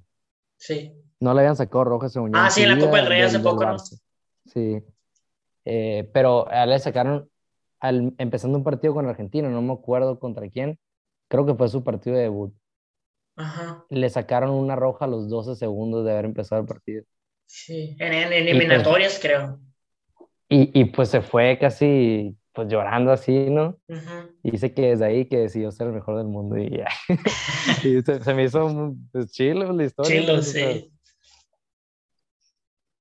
[0.57, 0.93] Sí.
[1.19, 3.65] No le habían sacado roja, según Ah, sí, en la Copa del Rey hace poco,
[3.65, 3.77] ¿no?
[4.45, 4.83] Sí.
[5.65, 7.29] Eh, pero le sacaron,
[7.79, 10.79] al, empezando un partido con Argentina, no me acuerdo contra quién,
[11.27, 12.53] creo que fue su partido de debut.
[13.35, 13.85] Ajá.
[13.89, 17.03] Le sacaron una roja a los 12 segundos de haber empezado el partido.
[17.45, 19.59] Sí, en, en pues eliminatorias creo.
[20.49, 23.77] Y, y, pues se fue casi pues llorando así, ¿no?
[24.43, 26.87] Y dice que desde ahí que decidió ser el mejor del mundo y ya.
[27.83, 30.21] y se, me hizo pues, chilo la historia.
[30.21, 30.91] Chilo, sí.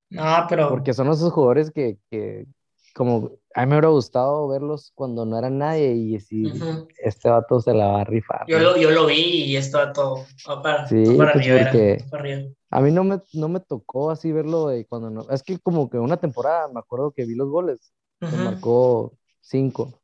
[0.09, 0.69] No, pero...
[0.69, 2.45] Porque son esos jugadores que, que,
[2.95, 6.51] como a mí me hubiera gustado verlos cuando no era nadie y si
[6.97, 8.45] este vato se la va a rifar.
[8.47, 11.47] Yo, lo, yo lo vi y este vato va para, sí, para, pues
[12.13, 15.29] arriba, A mí no me, no me tocó así verlo de cuando no.
[15.29, 17.93] Es que como que una temporada me acuerdo que vi los goles.
[18.19, 19.13] Me marcó
[19.43, 19.99] 5.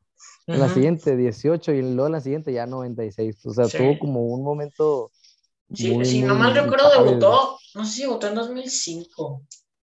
[0.48, 3.46] En la siguiente 18 y luego en la siguiente ya 96.
[3.46, 5.12] O sea, tuvo como un momento.
[5.74, 9.44] Sí, si no mal recuerdo, debutó, no sé si debutó en 2005.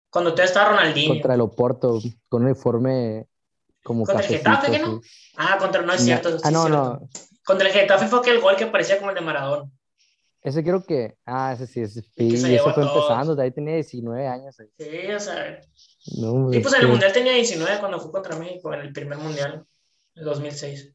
[0.10, 1.14] Cuando todavía estaba Ronaldinho.
[1.14, 3.28] Contra el Oporto, con un uniforme
[3.84, 5.02] como ¿Contra el Getafe, qué no?
[5.36, 6.38] Ah, contra, no es cierto.
[6.44, 7.08] ah, no, no.
[7.44, 9.70] Contra el Getafe fue aquel gol que parecía como el de Maradona.
[10.42, 14.28] Ese creo que, ah, ese sí, ese, sí, ese fue empezando, de ahí tenía 19
[14.28, 14.56] años.
[14.78, 15.62] Sí, o sea.
[16.18, 19.18] No, y pues en el Mundial tenía 19 cuando fue contra México, en el primer
[19.18, 19.66] Mundial,
[20.16, 20.94] en 2006.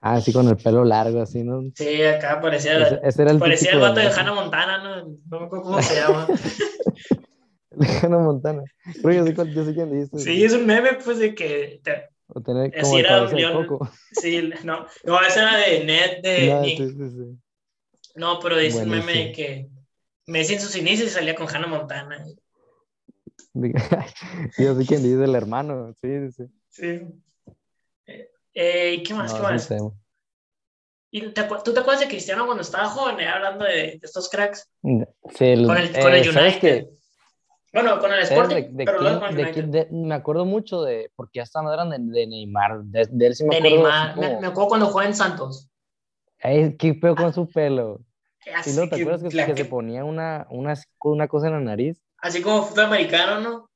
[0.00, 1.60] Ah, sí, con el pelo largo, así, ¿no?
[1.74, 5.18] Sí, acá parecía, ese, era el, parecía el vato de, de Hannah Montana, ¿no?
[5.28, 6.26] No me acuerdo cómo se llama.
[7.78, 8.62] Lejano Montana.
[9.02, 10.08] Creo yo sé, yo sé quién.
[10.18, 11.80] Sí, es un meme, pues, de que.
[11.82, 12.08] Te...
[12.28, 13.66] O tener como el era León...
[14.12, 14.86] Sí, no.
[15.04, 16.48] No, esa era de Ned de.
[16.48, 18.12] No, sí, sí, sí.
[18.16, 19.68] no pero dice un meme de que
[20.26, 22.24] Messi en sus inicios salía con Hannah Montana.
[24.58, 25.94] yo sé quién dice el hermano.
[26.00, 26.44] Sí, sí.
[26.70, 27.00] Sí.
[28.54, 29.32] Eh, ¿Qué más?
[29.32, 29.70] ¿Qué más?
[31.10, 34.28] ¿Y te, tú te acuerdas de Cristiano cuando estaba joven, eh, hablando de, de, estos
[34.28, 34.68] cracks?
[34.82, 36.88] Sí, el, con el, con el eh, United.
[37.72, 41.98] Bueno, con el Sporting, de, pero me acuerdo mucho de, porque ya está más grande,
[41.98, 43.76] de Neymar, de, él sí me acuerdo.
[43.76, 45.68] Neymar, me, acuerdo cuando jugó en Santos.
[46.42, 48.00] Ay, qué feo con su pelo.
[48.66, 52.02] ¿Y no te acuerdas que, se ponía una, una, una cosa en la nariz?
[52.18, 53.70] Así como fútbol americano, ¿no?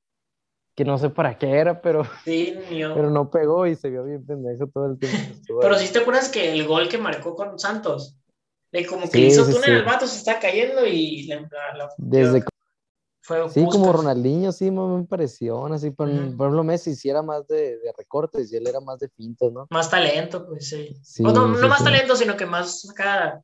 [0.75, 2.93] Que no sé para qué era, pero, sí, mío.
[2.95, 5.59] pero no pegó y se vio bien pendejo todo el tiempo.
[5.61, 8.17] pero sí te acuerdas que el gol que marcó con Santos,
[8.73, 11.47] de como que hizo túnel el vato, se está cayendo y la,
[11.99, 12.43] Desde
[13.51, 18.53] sí, como Ronaldinho, sí, me pareció, así, por, ejemplo, Messi hiciera más de, de, recortes
[18.53, 19.67] y él era más de fintos, ¿no?
[19.71, 21.23] Más talento, pues sí.
[21.23, 23.43] no, no más talento, sino que más acá.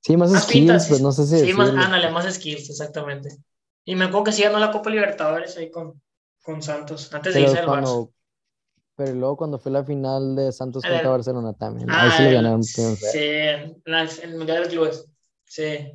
[0.00, 1.46] Sí, más, skills, pues no sé si.
[1.46, 3.36] Sí, más, ándale, más skills, exactamente.
[3.88, 5.98] Y me acuerdo que sí ganó la Copa Libertadores ahí con,
[6.42, 8.12] con Santos, antes de irse al Barça.
[8.94, 11.90] Pero luego cuando fue la final de Santos contra Barcelona también.
[11.90, 12.62] ahí sí le ganaron.
[12.62, 12.84] Sí,
[13.16, 15.06] en, el Mundial de Clubes.
[15.46, 15.90] Sí.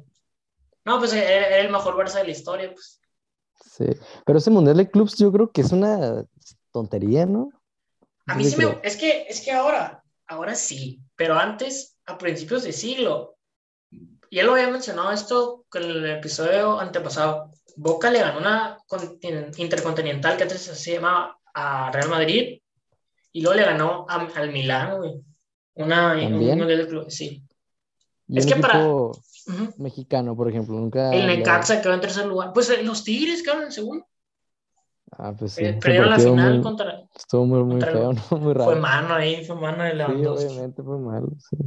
[0.84, 3.00] No, pues era el mejor Barça de la historia, pues.
[3.64, 3.86] Sí,
[4.26, 6.26] pero ese Mundial de Clubs yo creo que es una
[6.72, 7.52] tontería, ¿no?
[8.26, 8.80] A mí sí me...
[8.82, 13.38] Es que, es que ahora, ahora sí, pero antes, a principios de siglo,
[14.32, 18.78] ya lo había mencionado esto con el episodio antepasado, Boca le ganó una
[19.58, 22.60] intercontinental que antes se llamaba a Real Madrid
[23.32, 25.14] y luego le ganó al Milán, güey.
[25.76, 27.44] Una, un de Clubes, sí.
[28.30, 28.88] Es que para
[29.78, 30.76] mexicano, por ejemplo.
[30.76, 32.52] Nunca el Necaxa quedó en tercer lugar.
[32.54, 34.06] Pues eh, los Tigres quedaron en segundo.
[35.12, 35.66] Ah, pues sí.
[35.66, 37.04] Eh, perdieron la final contra.
[37.16, 38.38] Estuvo muy, muy feo, ¿no?
[38.38, 38.72] Muy raro.
[38.72, 41.58] Fue mano ahí, fue mano de la Sí, obviamente fue malo, sí.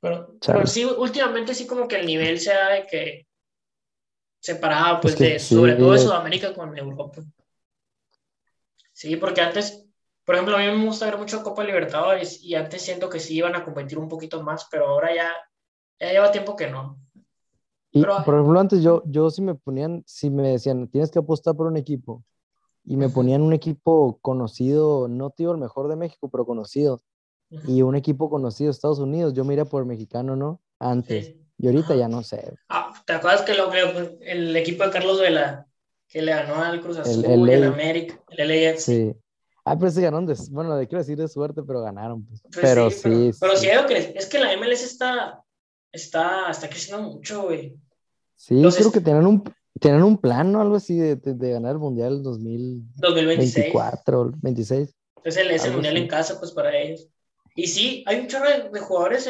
[0.00, 3.27] Pero, pero, sí, últimamente sí como que el nivel sea de que
[4.40, 7.22] separada, pues, de, sobre todo de Sudamérica con Europa.
[8.92, 9.86] Sí, porque antes,
[10.24, 13.36] por ejemplo, a mí me gusta ver mucho Copa Libertadores y antes siento que sí
[13.36, 15.30] iban a competir un poquito más, pero ahora ya,
[16.00, 16.98] ya lleva tiempo que no.
[17.90, 21.56] Y, por ejemplo, antes yo, yo si me ponían, si me decían, tienes que apostar
[21.56, 22.24] por un equipo,
[22.84, 27.02] y me ponían un equipo conocido, no tío el mejor de México, pero conocido,
[27.50, 30.60] y un equipo conocido de Estados Unidos, yo me iría por mexicano, ¿no?
[30.78, 31.34] Antes.
[31.58, 32.54] Y ahorita ya no sé.
[32.68, 35.66] Ah, ¿Te acuerdas que lo, el equipo de Carlos Vela,
[36.08, 38.84] que le ganó al Cruz Azul, el, el América, el LAX?
[38.84, 39.12] Sí.
[39.64, 42.24] Ah, pero se ganaron de, bueno, de quiero decir de suerte, pero ganaron.
[42.24, 42.40] Pues.
[42.42, 43.68] Pues pero sí, Pero, sí,
[44.14, 45.42] es que la MLS está,
[45.92, 47.76] está, está creciendo mucho, güey.
[48.34, 49.42] Sí, creo que tienen un,
[49.80, 50.60] tienen un plan, ¿no?
[50.60, 54.94] Algo así de, de, ganar el Mundial 2024, 26.
[55.16, 57.08] Entonces es el Mundial en casa, pues para ellos.
[57.58, 59.28] Y sí, hay un chorro de, jugadores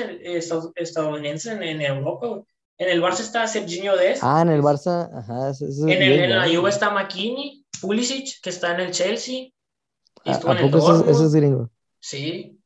[0.76, 2.42] estadounidenses en, Europa,
[2.76, 4.22] En el Barça está Serginho Dest.
[4.22, 5.50] Ah, en el Barça, ajá.
[5.58, 9.34] en, el, en la Juve está McKinney, Pulisic, que está en el Chelsea.
[10.24, 11.70] Y ¿A, en poco el eso, es gringo?
[12.00, 12.60] Sí.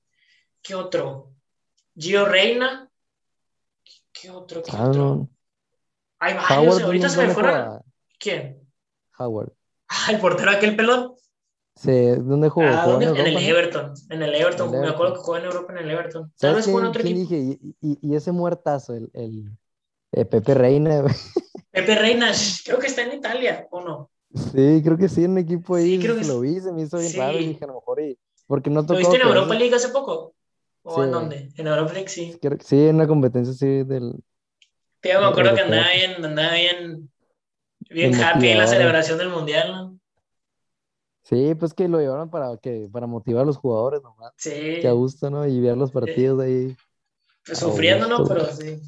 [0.61, 1.31] ¿Qué otro?
[1.97, 2.91] Gio Reina.
[4.13, 4.65] ¿Qué otro?
[4.65, 5.29] ¿Qué ah, otro?
[6.19, 7.81] Hay varios, ahorita se me fueron.
[8.19, 8.69] ¿Quién?
[9.17, 9.53] Howard.
[9.95, 11.15] Ah, el portero aquel pelón.
[11.83, 12.65] Sí, ¿dónde jugó?
[12.65, 13.93] Ah, En, el Everton.
[14.09, 14.71] En el Everton.
[14.71, 16.33] Me acuerdo que jugó en Europa en el Everton.
[16.39, 17.19] Tal vez jugó en otro equipo.
[17.19, 17.59] Dije?
[17.81, 19.51] Y, y, ese muertazo, el, el
[20.13, 21.05] eh, Pepe Reina.
[21.73, 22.31] Pepe Reina,
[22.65, 24.11] creo que está en Italia, ¿o no?
[24.33, 25.97] Sí, creo que sí, en un equipo ahí.
[25.97, 28.01] Sí, creo que lo vi, se me hizo bien raro y dije, a lo mejor.
[28.01, 28.17] Y...
[28.47, 28.93] Porque no tocó.
[28.93, 30.35] ¿Lo viste en Europa League hace poco?
[30.85, 31.49] ¿O en dónde?
[31.57, 32.39] En Europa League, sí.
[32.61, 34.23] Sí, en una competencia sí del.
[35.03, 37.11] Yo me acuerdo que andaba bien, andaba bien,
[37.91, 40.02] bien happy en la celebración del mundial, ¿no?
[41.23, 44.33] Sí, pues que lo llevaron para, que, para motivar a los jugadores nomás.
[44.37, 44.79] Sí.
[44.81, 45.47] Que a gusto, ¿no?
[45.47, 46.77] Y ver los partidos ahí.
[47.47, 48.25] Pues sufriendo, ¿no?
[48.27, 48.81] Pero sí.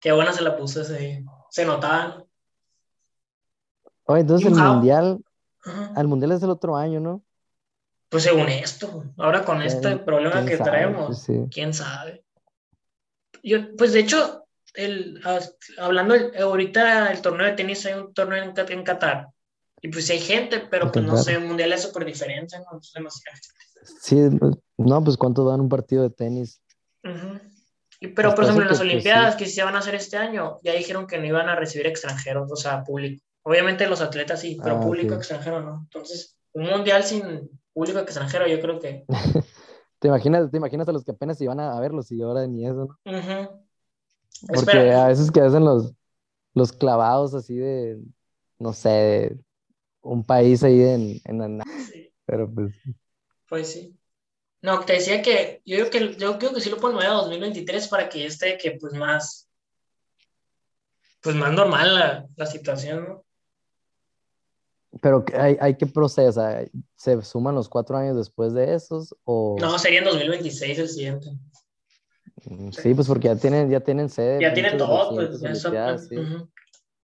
[0.00, 1.24] Qué buena se la puso ese.
[1.50, 2.24] Se notaban.
[4.04, 5.22] Oye, entonces el mundial.
[5.94, 7.22] Al mundial es el otro año, ¿no?
[8.08, 9.04] Pues según esto.
[9.18, 11.26] Ahora con este problema que traemos.
[11.26, 12.24] Pues ¿Quién sabe?
[13.42, 15.20] Yo, pues de hecho, el,
[15.78, 19.33] hablando ahorita del torneo de tenis, hay un torneo en, en Qatar
[19.84, 22.78] y pues hay gente, pero que no sé, el mundial es súper diferente, ¿no?
[22.78, 23.36] Es demasiado.
[24.00, 26.62] Sí, pues, no, pues cuánto dan un partido de tenis.
[28.00, 30.58] y, pero, por ejemplo, en las pues, Olimpiadas que se van a hacer este año,
[30.62, 33.22] ya dijeron que no iban a recibir extranjeros, o sea, público.
[33.42, 35.80] Obviamente los atletas sí, pero ah, público extranjero no.
[35.82, 39.04] Entonces, un mundial sin público extranjero, yo creo que.
[39.98, 42.88] ¿Te imaginas, te imaginas a los que apenas iban a verlos y ahora ni eso,
[43.04, 43.66] ¿no?
[44.48, 45.92] Porque a veces que hacen los,
[46.54, 47.98] los clavados así de,
[48.58, 49.38] no sé,
[50.04, 51.60] un país ahí en, en
[52.26, 52.74] Pero pues.
[53.48, 53.96] Pues sí.
[54.62, 57.88] No, te decía que yo creo que, yo creo que sí lo ponen a 2023
[57.88, 59.48] para que esté que pues más,
[61.20, 63.24] pues más normal la, la situación, ¿no?
[65.02, 69.14] Pero hay, hay que procesar, ¿se suman los cuatro años después de esos?
[69.24, 69.56] O...
[69.60, 71.30] No, sería en 2026 el siguiente.
[72.44, 74.40] Mm, sí, pues porque ya tienen, ya tienen sede.
[74.40, 75.40] Ya tienen todo, pues.
[75.40, 75.74] Ya son,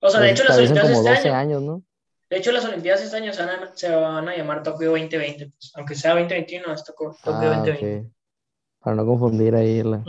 [0.00, 1.34] O sea, de hecho, las Olimpiadas este año.
[1.34, 1.82] años, ¿no?
[2.30, 5.50] De hecho, las Olimpiadas este año se van a, se van a llamar Tokio 2020,
[5.50, 8.06] pues, aunque sea 2021, es Tokio, 2020.
[8.06, 8.10] Ah,
[8.78, 10.04] Para no confundir ahí la...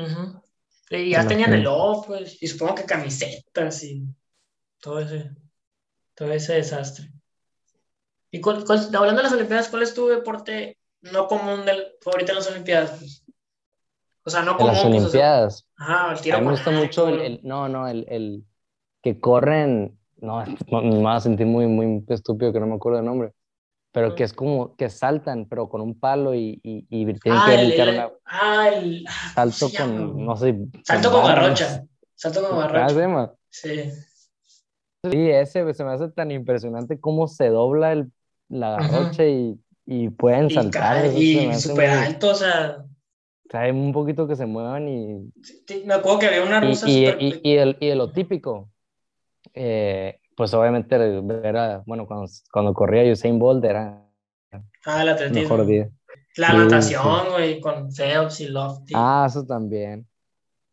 [0.92, 4.06] Y ya tenían el off, pues, y supongo que camisetas y
[4.80, 5.32] todo ese,
[6.14, 7.12] todo ese desastre.
[8.30, 12.52] Y hablando de las Olimpiadas, ¿cuál es tu deporte no común del favorito en las
[12.52, 13.00] Olimpiadas?
[13.00, 13.26] Pues?
[14.26, 14.70] O sea, no común.
[14.70, 15.68] En las pues, Olimpiadas.
[15.76, 16.38] ajá, el tiro.
[16.38, 18.46] A mí me gusta mucho el, no, no, el, el
[19.02, 20.44] que corren no,
[20.82, 23.34] me va a sentir muy, muy estúpido que no me acuerdo el nombre,
[23.92, 27.46] pero que es como que saltan, pero con un palo y, y, y tienen ah,
[27.48, 28.10] que brincar una...
[28.26, 29.06] Ah, el...
[29.34, 30.56] Salto con, no sé...
[30.84, 31.84] Salto con garrocha,
[32.16, 33.34] salto con garrocha.
[33.50, 33.92] Sí.
[35.10, 38.12] Sí, ese se me hace tan impresionante cómo se dobla el,
[38.50, 41.08] la garrocha y, y, pueden saltar.
[41.08, 42.86] y súper alto, o sea...
[43.48, 45.34] O sea, hay un poquito que se muevan y...
[45.86, 48.71] me acuerdo que había una rusa y, y, y, el, y de lo típico,
[49.54, 50.96] eh, pues obviamente
[51.44, 54.04] era, bueno, cuando, cuando corría Usain Bolt era
[54.86, 55.42] ah, el atletismo.
[55.42, 55.90] mejor día.
[56.38, 58.94] La natación, güey, con Phelps y Lofty.
[58.96, 60.08] Ah, eso también.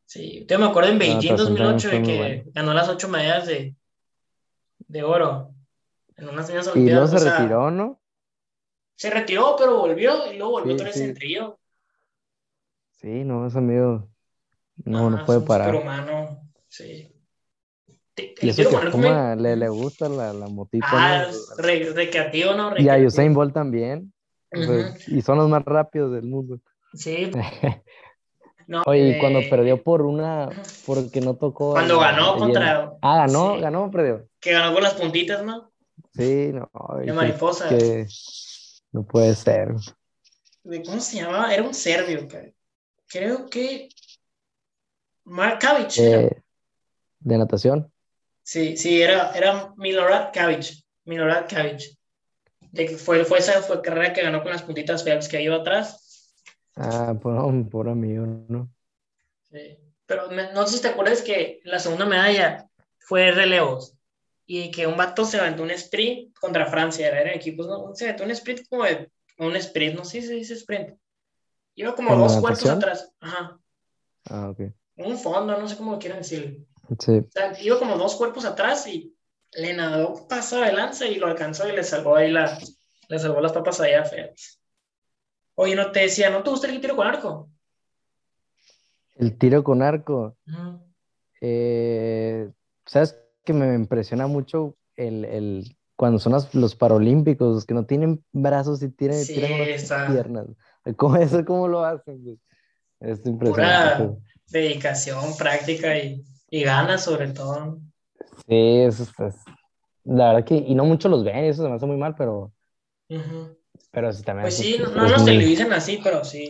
[0.05, 3.75] Sí, yo me acuerdo en Beijing 2008 de que ganó las ocho medallas de,
[4.79, 5.51] de oro
[6.17, 8.01] en unas niñas Y luego se retiró, ¿no?
[8.97, 11.59] Se retiró, pero volvió y luego volvió otra vez en trío.
[12.93, 14.09] Sí, no, es amigo.
[14.85, 15.75] No, no puede parar.
[15.75, 17.15] Humano, sí.
[18.41, 20.87] Y eso que le, le gusta la, la motita.
[20.91, 21.63] Ah, ¿no?
[21.63, 22.77] recreativo, ¿no?
[22.79, 24.13] Y a Usain Bolt también.
[25.07, 26.61] y son los más rápidos del mundo.
[26.95, 27.31] Sí.
[28.87, 30.51] Oye, y cuando perdió por una,
[30.85, 31.73] porque no tocó.
[31.73, 32.93] Cuando ganó contra.
[33.01, 34.29] Ah, ganó, ganó o perdió.
[34.41, 35.71] Que ganó con las puntitas, ¿no?
[36.13, 36.71] Sí, no.
[36.99, 37.69] De mariposa.
[38.93, 39.75] No puede ser.
[40.85, 41.55] ¿Cómo se llamaba?
[41.55, 42.29] Era un serbio,
[43.07, 43.89] creo que.
[45.25, 45.99] Mark Kavic.
[45.99, 46.43] Eh,
[47.21, 47.91] ¿De natación?
[48.49, 50.83] Sí, sí, era, era Milorad Kavic.
[51.05, 51.83] Milorad Kavic.
[52.61, 56.33] De fue, fue esa fue carrera que ganó con las puntitas feas que iba atrás
[56.75, 58.71] Ah, por, por amigo, ¿no?
[59.51, 59.77] Sí.
[60.07, 62.67] Pero no sé si te acuerdas que la segunda medalla
[62.99, 63.99] fue relevos
[64.47, 67.95] y que un vato se aventó un sprint contra Francia, era, equipos, ¿no?
[67.95, 70.99] Se aventó un sprint como de, un sprint, no sé si se dice sprint.
[71.75, 73.13] Iba como dos cuerpos atrás.
[73.21, 73.59] Ajá.
[74.25, 74.73] Ah, ok.
[74.97, 76.65] Un fondo, no sé cómo quieran decirlo.
[76.99, 77.19] Sí.
[77.19, 79.15] O sea, iba como dos cuerpos atrás y
[79.53, 82.59] le nadó paso de lanza y lo alcanzó y le salvó ahí la,
[83.09, 84.61] le salvó las papas allá feas.
[85.55, 87.51] Oye, no te decía, ¿no te gusta el tiro con arco?
[89.17, 90.37] El tiro con arco.
[91.41, 92.49] Eh,
[92.89, 98.89] Sabes que me impresiona mucho el, cuando son los, paralímpicos, que no tienen brazos y
[98.89, 100.47] tienen, piernas.
[100.97, 102.41] ¿Cómo eso cómo lo hacen?
[103.01, 104.05] Es impresionante.
[104.05, 107.79] Pura dedicación, práctica y, ganas sobre todo.
[108.49, 109.35] Sí, eso es,
[110.05, 112.53] la verdad que, y no muchos los ven, eso se me hace muy mal, pero
[113.91, 114.45] pero sí también.
[114.45, 116.49] Pues sí, no, no nos televisan así, pero sí.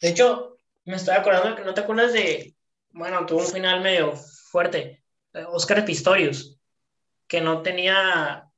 [0.00, 2.54] De hecho, me estoy acordando que no te acuerdas de.
[2.92, 5.02] Bueno, tuvo un final medio fuerte.
[5.52, 6.58] Oscar Pistorius,
[7.26, 8.48] que no tenía.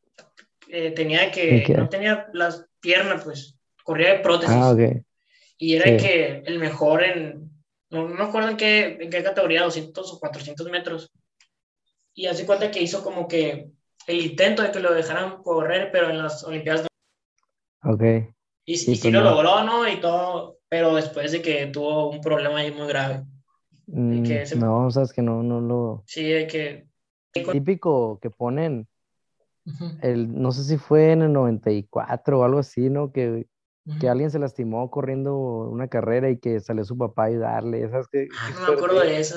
[0.69, 1.65] Eh, tenía que.
[1.77, 3.59] No tenía las piernas, pues.
[3.85, 4.55] Corría de prótesis.
[4.55, 5.05] Ah, ok.
[5.59, 7.52] Y era que el mejor en.
[7.93, 11.13] No, me acuerdo en qué, en qué categoría, 200 o 400 metros.
[12.15, 13.71] Y así cuenta que hizo como que
[14.07, 16.87] el intento de que lo dejaran correr, pero en las Olimpiadas
[17.85, 18.03] Ok.
[18.65, 19.87] Y, sí, pues lo logró, ¿no?
[19.87, 23.25] Y todo, pero después de que tuvo un problema ahí muy grave.
[23.87, 24.25] Mm,
[24.57, 26.03] no, sabes que no, no lo...
[26.07, 26.87] Sí, hay que...
[27.33, 28.89] Típico que ponen,
[30.01, 33.11] el, no sé si fue en el 94 o algo así, ¿no?
[33.11, 33.47] Que,
[34.01, 38.07] que alguien se lastimó corriendo una carrera y que salió su papá a ayudarle, ¿sabes
[38.11, 38.29] qué?
[38.39, 39.37] Ah, no me acuerdo de eso.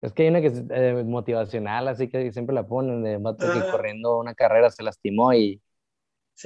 [0.00, 3.70] Es que hay una que es eh, motivacional, así que siempre la ponen, de que
[3.70, 5.60] corriendo una carrera se lastimó y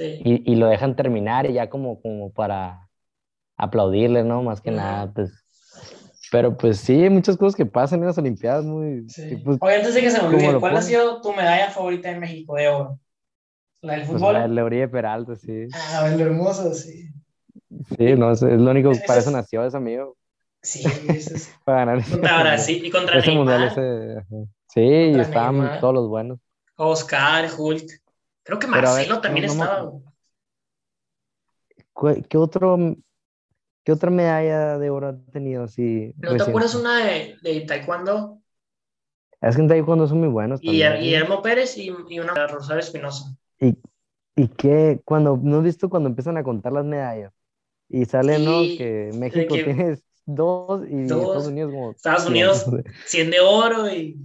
[0.01, 2.89] y, y, lo dejan terminar y ya como, como para
[3.57, 4.41] aplaudirle, ¿no?
[4.41, 5.31] Más que nada, pues.
[6.31, 9.07] Pero pues sí, hay muchas cosas que pasan en las Olimpiadas muy...
[9.07, 9.35] Sí.
[9.37, 12.19] Pues, Oye, antes de que se me olvide, ¿cuál ha sido tu medalla favorita en
[12.19, 12.99] México de oro?
[13.83, 14.35] ¿La del fútbol?
[14.37, 15.67] Pues la de Peralta, sí.
[15.73, 17.09] Ah, lo hermoso, sí.
[17.97, 20.15] Sí, no, es, es lo único, que para eso nació ese amigo.
[20.61, 21.53] Sí, eso es.
[21.65, 24.25] para ganar Contra Brasil y contra ese Mundial ese,
[24.69, 26.39] Sí, y estaban todos los buenos.
[26.77, 28.01] Oscar, Hulk.
[28.43, 29.91] Creo que Marcelo también estaba.
[32.29, 32.77] ¿Qué, otro,
[33.83, 36.13] ¿Qué otra medalla de oro ha tenido así?
[36.17, 38.41] ¿No te acuerdas una de, de, taekwondo?
[39.41, 40.61] Es que en taekwondo son muy buenos.
[40.63, 43.37] Y Guillermo Pérez y, y una de Rosario Espinosa.
[43.63, 43.77] ¿Y,
[44.35, 45.01] y qué?
[45.05, 47.33] Cuando, ¿No has visto cuando empiezan a contar las medallas?
[47.89, 48.61] Y sale, ¿no?
[48.61, 51.91] Que México tiene dos y Estados Unidos como...
[51.91, 52.65] Estados Unidos
[53.05, 54.19] 100 de oro y...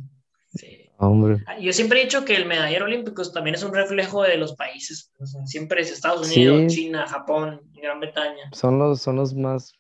[1.01, 1.45] Hombre.
[1.47, 4.57] Ah, yo siempre he dicho que el medallero olímpico también es un reflejo de los
[4.57, 5.13] países.
[5.45, 8.51] siempre es Estados Unidos, China, Japón, Gran Bretaña.
[8.53, 9.75] Son los, son los más.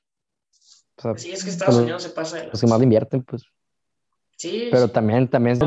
[1.16, 2.44] sí, es que Estados Unidos se pasa.
[2.44, 3.42] Los, que más invierten, pues.
[4.37, 4.68] Sí.
[4.71, 5.59] Pero también, también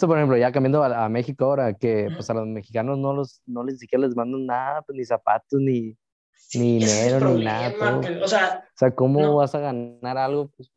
[0.00, 3.64] por ejemplo, ya cambiando a, México ahora, que pues a los mexicanos no los, no
[3.64, 5.96] les siquiera les mandan nada, pues ni zapatos, ni,
[6.54, 7.72] ni dinero, ni nada.
[8.22, 10.50] o, sea, o sea, ¿cómo vas a ganar algo?
[10.56, 10.70] Pues?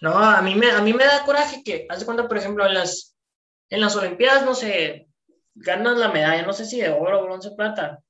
[0.00, 2.74] No, a mí me, a mí me da coraje que, hace cuenta, por ejemplo, en
[2.74, 3.16] las,
[3.70, 5.08] en las Olimpiadas, no sé,
[5.54, 8.00] ganas la medalla, no sé si de oro, bronce, plata,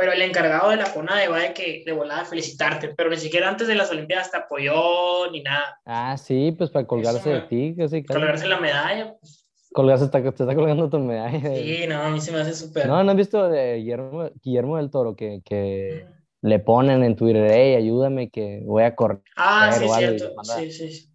[0.00, 3.50] pero el encargado de la CONADE va de que de volada felicitarte, pero ni siquiera
[3.50, 5.78] antes de las Olimpiadas te apoyó ni nada.
[5.84, 8.02] Ah, sí, pues para colgarse de ti, casi.
[8.02, 9.14] Colgarse la medalla.
[9.20, 9.46] Pues.
[9.74, 11.54] Colgarse, te, te está colgando tu medalla.
[11.54, 12.86] Sí, no, a mí se me hace súper.
[12.86, 16.06] No, ¿no has visto de Guillermo, Guillermo del Toro que, que,
[16.40, 19.20] le ponen en Twitter, hey, ayúdame que voy a correr.
[19.36, 20.32] Ah, sí, cierto.
[20.42, 21.08] Sí, sí,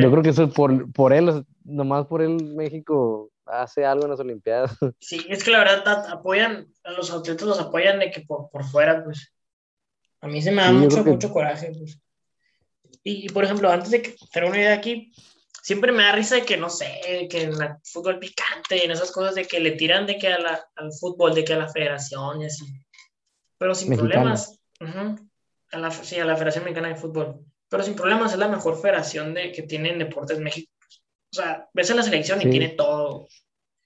[0.00, 4.10] yo creo que eso es por, por él, nomás por él México hace algo en
[4.10, 4.76] las Olimpiadas.
[5.00, 8.64] Sí, es que la verdad apoyan, a los atletas los apoyan de que por, por
[8.64, 9.32] fuera, pues.
[10.20, 11.98] A mí se me da mucho, mucho coraje, pues.
[13.02, 15.12] Y, por ejemplo, antes de que tener una idea aquí,
[15.62, 19.10] siempre me da risa de que, no sé, que en el fútbol picante, en esas
[19.10, 21.68] cosas de que le tiran de que a la, al fútbol, de que a la
[21.68, 22.66] federación y así.
[23.58, 24.58] Pero sin problemas
[25.72, 27.44] a la, sí, a la Federación Mexicana de Fútbol.
[27.68, 30.72] Pero sin problemas es la mejor federación de, que tiene en Deportes México.
[31.32, 33.28] O sea, ves en la selección y tiene todo.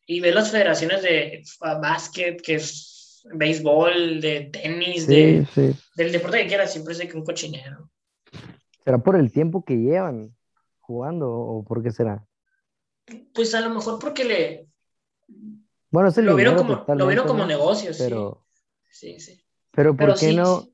[0.07, 5.47] Y ves las federaciones de básquet, que es béisbol, de tenis, de,
[5.97, 7.91] del deporte que quieras, siempre es de que un cochinero.
[8.85, 10.37] ¿Será por el tiempo que llevan
[10.81, 12.27] jugando o por qué será?
[13.33, 14.69] Pues a lo mejor porque le...
[15.91, 18.45] Bueno, lo, vieron como, lo vieron como negocio, pero,
[18.91, 19.19] sí.
[19.21, 19.41] Sí,
[19.71, 20.67] Pero ¿por qué no?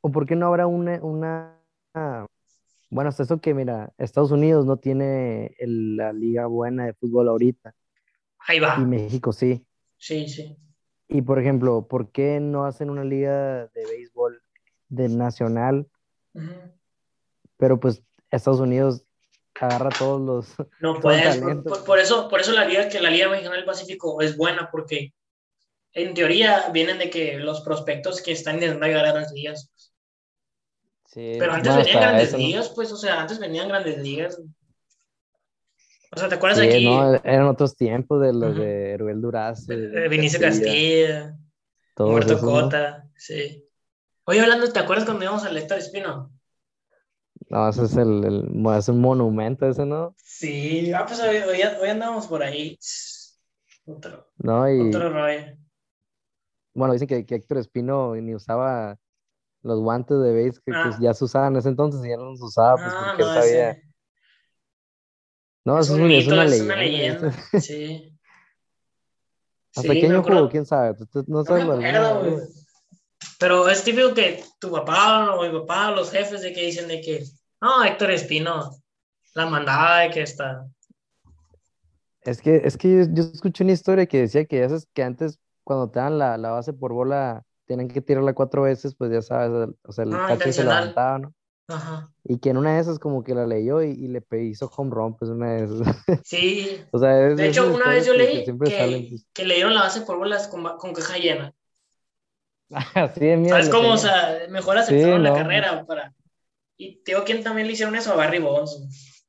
[0.00, 1.58] ¿O por qué no habrá una, una...
[2.88, 7.74] Bueno, hasta eso que, mira, Estados Unidos no tiene la liga buena de fútbol ahorita.
[8.46, 8.76] Ahí va.
[8.78, 9.64] Y México sí.
[9.96, 10.56] Sí, sí.
[11.08, 14.42] Y por ejemplo, ¿por qué no hacen una liga de béisbol
[14.88, 15.88] de nacional?
[17.56, 19.04] Pero pues Estados Unidos
[19.60, 20.68] agarra todos los.
[20.80, 21.36] No puedes,
[21.84, 25.12] por, eso, por eso la liga que la Liga Mexicana del Pacífico es buena, porque
[25.92, 29.70] en teoría vienen de que los prospectos que están intentando llegar a las ligas.
[31.06, 34.40] Sí, Pero antes venían grandes ligas, pues, o sea, antes venían grandes ligas.
[36.12, 36.84] O sea, ¿te acuerdas sí, aquí?
[36.84, 39.72] No, eran otros tiempos de los de Rubel Durazo.
[40.08, 41.36] Vinicio Castilla,
[41.98, 43.64] Muerto Cota, sí.
[44.24, 46.32] Oye, hablando, ¿te acuerdas cuando íbamos al Héctor Espino?
[47.48, 50.14] No, ese es el, el, es un monumento ese, ¿no?
[50.22, 52.78] Sí, ah, pues hoy, hoy, andamos por ahí.
[53.86, 54.88] Otro, no, y...
[54.88, 55.56] otro rollo.
[56.74, 58.96] Bueno, dicen que, que Héctor Espino ni usaba
[59.62, 60.98] los guantes de base que pues, ah.
[61.00, 63.34] ya se usaban en ese entonces y ya no los usaba, pues ah, porque no,
[63.34, 63.70] él sabía.
[63.70, 63.89] Ese...
[65.64, 67.32] No, es, un, es, una, es una leyenda.
[67.60, 68.18] sí.
[69.76, 70.48] ¿Hasta sí, qué año jugó?
[70.48, 70.96] ¿Quién sabe?
[71.26, 72.42] No sabes no acuerdo,
[73.38, 77.00] Pero es típico que tu papá o mi papá, los jefes, de que dicen de
[77.00, 77.24] que,
[77.60, 78.70] no, Héctor Espino,
[79.34, 80.66] la mandaba de que está.
[82.22, 85.90] Es que, es que yo, escuché una historia que decía que, esas, que antes, cuando
[85.90, 89.68] te dan la, la base por bola, tienen que tirarla cuatro veces, pues ya sabes,
[89.84, 91.34] o sea, el ah, se levantaba, ¿no?
[92.24, 95.16] Y que en una de esas como que la leyó y, le hizo home run,
[95.16, 95.96] pues una de esas.
[96.24, 96.80] Sí.
[96.92, 98.70] de hecho, una vez yo leí que, pues.
[99.32, 101.54] que, le dieron la base por bolas con, con caja llena.
[102.94, 103.56] Así de miedo.
[103.56, 103.92] ¿Sabes cómo?
[103.92, 106.14] O sea, mejor aceptaron la carrera para...
[106.76, 108.12] Y te digo, ¿quién también le hicieron eso?
[108.12, 109.26] A Barry Bonds.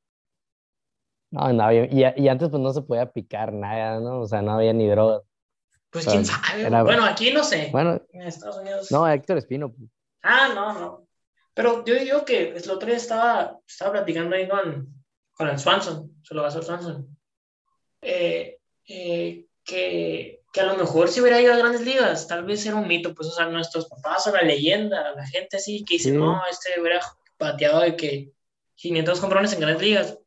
[1.30, 4.20] No, no, y, y, antes pues no se podía picar nada, ¿no?
[4.20, 5.22] O sea, no había ni drogas.
[5.90, 6.68] Pues quién sabe.
[6.82, 7.68] Bueno, aquí no sé.
[7.70, 8.90] Bueno, en Estados Unidos.
[8.90, 9.70] No, Héctor Espino.
[9.70, 9.90] Pues.
[10.22, 11.06] Ah, no, no.
[11.54, 14.88] Pero yo digo que el otro día estaba, estaba platicando ahí con,
[15.32, 17.16] con el Swanson, se lo va a hacer Swanson,
[18.00, 22.64] eh, eh, que, que, a lo mejor si hubiera ido a grandes ligas, tal vez
[22.64, 25.94] era un mito, pues, o sea, nuestros papás o la leyenda, la gente así que
[25.94, 27.00] dice, no, este hubiera
[27.36, 28.32] pateado de que
[28.76, 30.18] 500 comprones en grandes ligas.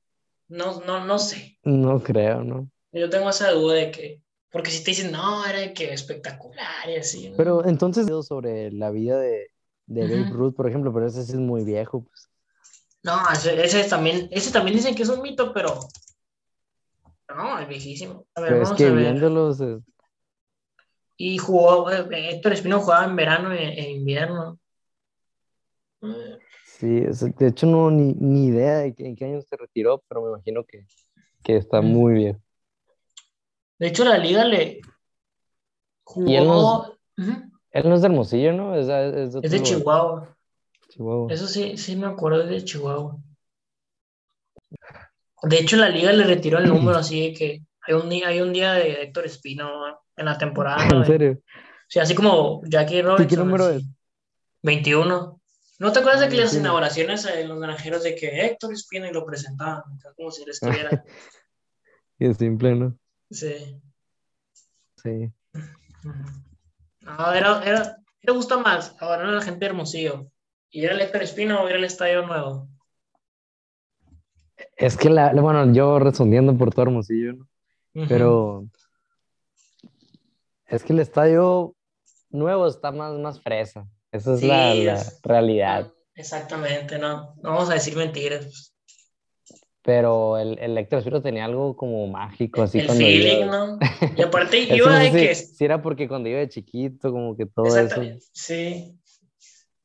[0.47, 1.57] No, no, no sé.
[1.63, 2.69] No creo, ¿no?
[2.91, 4.21] Yo tengo esa duda de que,
[4.51, 7.33] porque si te dicen, no, era que espectacular y así.
[7.35, 9.47] Pero entonces, sobre la vida de,
[9.87, 12.03] de Babe Ruth, por ejemplo, pero ese sí es muy viejo.
[12.03, 12.29] Pues.
[13.03, 15.79] No, ese, también, ese también dicen que es un mito, pero
[17.35, 18.25] no, es viejísimo.
[18.35, 19.61] A ver, pero es que viéndolos.
[21.17, 24.59] Y jugó, eh, Héctor Espino jugaba en verano e, en, invierno.
[26.65, 30.29] Sí, de hecho no, ni, ni idea de en qué año se retiró, pero me
[30.29, 30.85] imagino que,
[31.43, 32.43] que está muy bien.
[33.79, 34.81] De hecho, la liga le
[36.03, 36.97] jugó.
[37.17, 37.51] Él
[37.83, 38.75] no es de Hermosillo, ¿no?
[38.75, 40.35] Es, de Chihuahua.
[40.89, 41.33] Chihuahua.
[41.33, 43.17] Eso sí, sí me acuerdo de Chihuahua.
[45.43, 48.53] De hecho, la liga le retiró el número, así que hay un día, hay un
[48.53, 49.69] día de Héctor Espino
[50.15, 50.77] en la temporada.
[50.95, 51.39] ¿En serio?
[51.87, 53.27] Sí, así como Jackie Robinson.
[53.27, 53.83] ¿Qué número es?
[54.63, 55.41] 21.
[55.77, 59.11] ¿No te acuerdas de que las inauguraciones en los granjeros de que Héctor Espino y
[59.11, 59.83] lo presentaban?
[60.15, 60.89] Como si él estuviera.
[62.19, 62.97] y es simple, ¿no?
[63.29, 63.79] Sí.
[65.03, 65.31] Sí.
[67.05, 68.95] No, era, era, ¿qué te gusta más?
[68.99, 70.27] Ahora la gente de Hermosillo.
[70.71, 72.67] ¿Ir al Héctor Espino o ir al Estadio Nuevo?
[74.75, 77.47] Es que, la, bueno, yo respondiendo por todo Hermosillo, ¿no?
[78.09, 78.65] Pero
[80.65, 81.75] es que el Estadio
[82.29, 83.87] Nuevo está más, más fresa.
[84.11, 85.93] Esa es la, la realidad.
[86.15, 87.35] Exactamente, no.
[87.37, 88.74] No vamos a decir mentiras
[89.85, 93.77] pero el, el tenía algo como mágico, así el feeling, ¿no?
[94.17, 95.35] Y aparte yo de que...
[95.35, 98.01] Sí, era porque cuando iba de chiquito, como que todo eso...
[98.31, 98.97] Sí.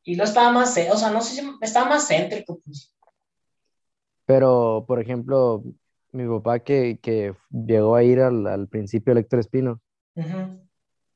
[0.03, 2.96] Y no estaba más, o sea, no sé si estaba más céntrico, pues.
[4.24, 5.62] Pero, por ejemplo,
[6.12, 9.82] mi papá que, que llegó a ir al, al principio el Héctor Espino,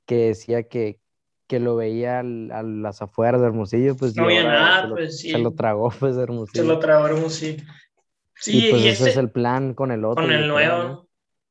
[0.05, 1.01] que decía que,
[1.47, 4.15] que lo veía al, a las afueras de Hermosillo, pues...
[4.15, 5.31] No había nada, pues sí.
[5.31, 6.63] Se lo tragó, pues, Hermosillo.
[6.63, 7.65] Se lo tragó Hermosillo.
[8.45, 10.23] Sí, y pues ese es el plan con el otro.
[10.23, 11.09] Con el nuevo.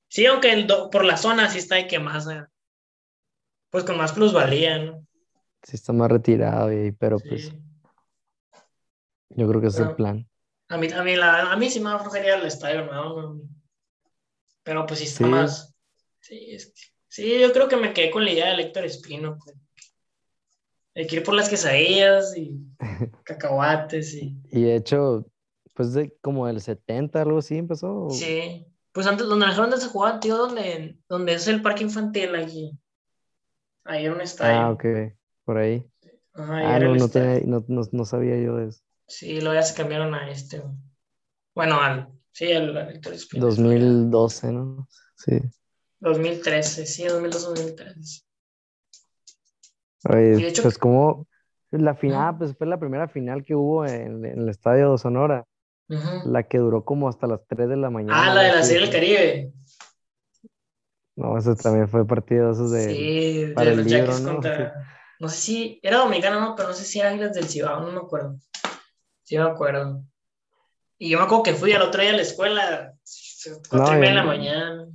[0.10, 2.46] Sí, aunque el por la zona sí está de que más, eh,
[3.72, 5.08] pues con más plusvalía, ¿no?
[5.64, 7.52] Sí está más retirado, y, pero pues
[9.30, 10.30] yo creo que ese es el plan.
[10.68, 13.42] A mí, a mí, la, a mí sí me aflojaría el estadio nuevo,
[14.62, 15.74] pero pues sí está más...
[16.20, 16.56] Sí,
[17.08, 19.40] sí, yo creo que me quedé con la idea de Héctor Espino.
[19.44, 19.58] Pues.
[20.94, 22.56] Hay que ir por las quesadillas y
[23.24, 24.38] cacahuates y...
[24.52, 25.26] Y de hecho,
[25.74, 28.10] después de como del 70, algo así empezó.
[28.12, 28.68] Sí.
[28.92, 32.78] Pues antes, donde donde se jugaba, tío, donde, donde es el parque infantil aquí.
[33.86, 34.60] Ahí era un estadio.
[34.60, 34.86] Ah, ok,
[35.44, 35.84] por ahí.
[36.36, 38.82] ah, no, no, tenía, no, no, no, sabía yo de eso.
[39.08, 40.62] Sí, luego ya se cambiaron a este.
[41.56, 42.08] Bueno, al.
[42.32, 44.88] Sí, al, al 2012, ¿no?
[45.16, 45.40] Sí.
[46.00, 48.24] 2013, sí, 2012-2013.
[50.10, 51.28] Oye, hecho, pues como
[51.72, 55.48] la final, pues fue la primera final que hubo en, en el estadio de Sonora.
[56.26, 58.14] La que duró como hasta las 3 de la mañana.
[58.16, 59.54] Ah, la de la Serie del Caribe.
[61.16, 62.90] No, eso también fue partido esos de.
[62.90, 64.34] Sí, para de libro, ¿no?
[64.34, 64.74] Contra,
[65.20, 67.92] no sé si era dominicano, no, pero no sé si era Águilas del Cibao, no
[67.92, 68.36] me acuerdo.
[69.24, 70.04] Sí, me acuerdo.
[70.98, 72.94] Y yo me acuerdo que fui al otro día a la escuela,
[73.70, 74.88] cuatro y media de la mañana.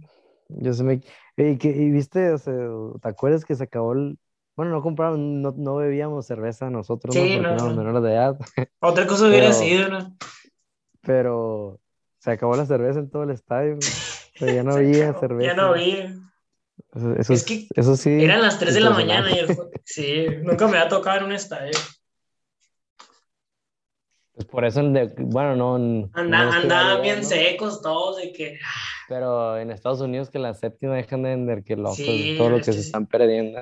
[0.49, 1.01] Yo se me.
[1.37, 2.55] Y, que, y viste, o sea,
[3.01, 4.19] ¿te acuerdas que se acabó el.
[4.57, 7.51] Bueno, no compramos, no, no bebíamos cerveza nosotros, sí, ¿no?
[7.51, 8.39] Porque no, menores de edad.
[8.81, 10.17] Otra cosa hubiera sido, ¿no?
[11.03, 11.81] Pero
[12.19, 13.79] se acabó la cerveza en todo el estadio.
[14.39, 15.51] Pero ya no había cerveza.
[15.51, 16.15] Ya no había.
[16.95, 18.23] Eso, es que eso sí.
[18.23, 19.57] Eran las 3 de la mañana y el...
[19.85, 21.73] Sí, nunca me ha tocado en un estadio.
[24.39, 24.81] Pues por eso,
[25.19, 26.11] bueno, no.
[26.15, 28.57] andaban bien secos todos, de que.
[29.09, 31.99] Pero en Estados Unidos, que la séptima dejan de vender, que locos,
[32.37, 33.59] todo lo que se están perdiendo.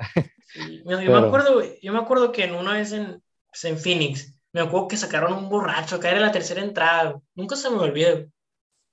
[0.85, 4.61] Yo, me acuerdo, yo me acuerdo que en una vez en, pues, en Phoenix, me
[4.61, 7.19] acuerdo que sacaron un borracho, acá era la tercera entrada.
[7.35, 8.25] Nunca se me olvidó.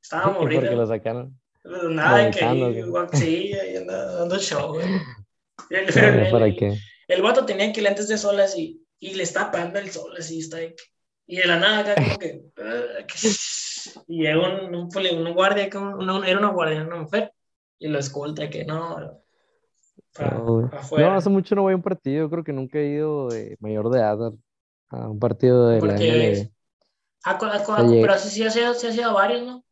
[0.02, 0.62] Estaba morrido.
[0.62, 1.40] ¿Por qué lo sacaron?
[1.64, 4.86] Nada, de que sí, ahí anda dando show, güey.
[5.70, 6.76] El, ¿Para qué?
[7.08, 10.40] El vato tenía que lentes de sol así, y le está apagando el sol así,
[10.40, 10.74] está ahí.
[11.26, 12.42] Y de la nada acá como que...
[14.06, 17.32] Y llega un, un, un guardia, una, era una guardia, una mujer,
[17.78, 19.20] y lo escolta que no...
[20.18, 20.70] no,
[21.12, 23.98] hace mucho no voy a un partido, creo que nunca he ido de mayor de
[23.98, 24.32] edad
[24.94, 26.50] a un partido de la MLB.
[27.24, 29.64] Ah, pero sí, sí, ha sido varios, ¿no?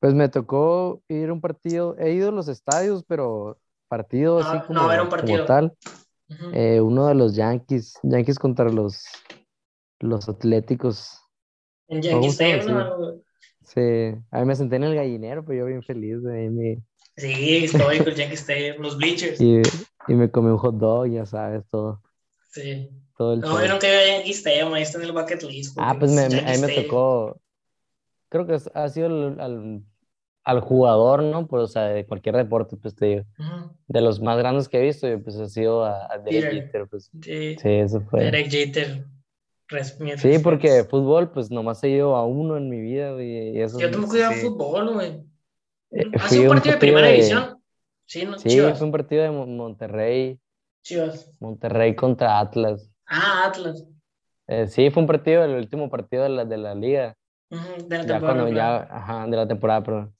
[0.00, 3.58] Pues me tocó ir a un partido, he ido a los estadios, pero
[3.88, 4.88] partido así como,
[5.46, 5.76] tal.
[6.52, 9.04] Eh, uno de los Yankees, Yankees contra los,
[9.98, 11.20] los Atléticos.
[11.88, 13.20] En Yankees Stadium,
[13.62, 13.80] Sí,
[14.30, 16.82] a mí me senté en el gallinero, pero yo bien feliz de ahí
[17.16, 19.38] Sí, estoy con Yankees Stadium, los bleachers.
[19.40, 19.60] Y,
[20.08, 22.02] y, me comí un hot dog, ya sabes, todo.
[22.50, 22.88] Sí.
[23.20, 25.76] Todo el no, yo nunca a Stadium, ahí está en el bucket list.
[25.78, 27.38] Ah, pues me, a mí me tocó,
[28.30, 29.82] creo que ha sido el,
[30.42, 31.46] al jugador, ¿no?
[31.46, 33.24] Pues, o sea, de cualquier deporte, pues te digo.
[33.88, 37.10] De los más grandes que he visto, pues ha sido a, Derek Jeter, pues.
[37.20, 37.56] Sí.
[37.60, 38.24] sí, eso fue.
[38.24, 39.04] Derek Jeter.
[40.16, 43.78] Sí, porque fútbol, pues nomás he ido a uno en mi vida, y eso.
[43.78, 45.10] Yo tampoco he ido a fútbol, güey.
[45.90, 47.62] Eh, ¿Ha sido un partido de primera división?
[48.06, 50.40] Sí, no, sí fue un partido de Monterrey.
[50.82, 51.30] Chivas.
[51.38, 52.89] Monterrey contra Atlas.
[53.10, 53.84] Ah, Atlas.
[54.46, 57.14] Eh, sí, fue un partido, el último partido de la, de la liga.
[57.50, 58.48] de la temporada.
[58.48, 60.14] Ya ya, ajá, de la temporada, perdón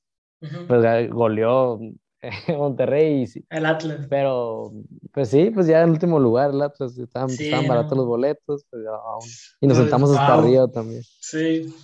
[0.67, 1.79] pues goleó
[2.49, 3.27] Monterrey.
[3.49, 4.07] El Atlas.
[4.09, 4.73] Pero,
[5.13, 7.31] pues sí, pues ya en último lugar el Atlas, estaban,
[7.67, 8.85] baratos los boletos, pues
[9.61, 11.03] y nos sentamos hasta arriba también.
[11.21, 11.75] Sí.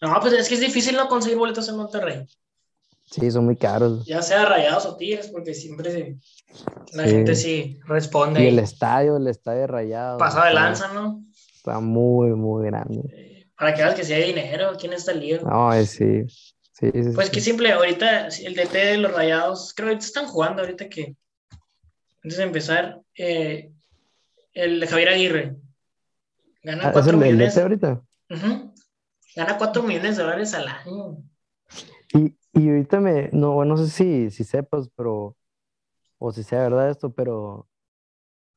[0.00, 2.26] No, pues es que es difícil no conseguir boletos en Monterrey.
[3.10, 4.04] Sí, son muy caros.
[4.04, 6.18] Ya sea rayados o tigres, porque siempre
[6.92, 8.44] la gente sí responde.
[8.44, 10.18] Y el estadio, el estadio rayado.
[10.18, 11.24] Pasado de lanza, ¿no?
[11.54, 13.46] Está muy, muy grande.
[13.56, 15.40] Para que veas que si hay dinero, ¿quién está el lío?
[15.42, 16.26] No, sí
[17.14, 21.16] pues que simple, ahorita el DT de los Rayados, creo que están jugando ahorita que
[22.22, 23.72] antes de empezar, eh,
[24.52, 25.56] el Javier Aguirre
[26.62, 27.58] gana 4 ah, millones.
[27.58, 28.02] ahorita?
[29.34, 31.18] Gana 4 millones de dólares al año.
[32.14, 35.36] Y, y ahorita me, no, bueno, no sé si, si sepas, pero,
[36.18, 37.68] o si sea verdad esto, pero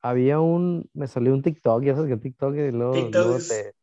[0.00, 3.74] había un, me salió un TikTok, ya sabes que TikTok y luego, luego te,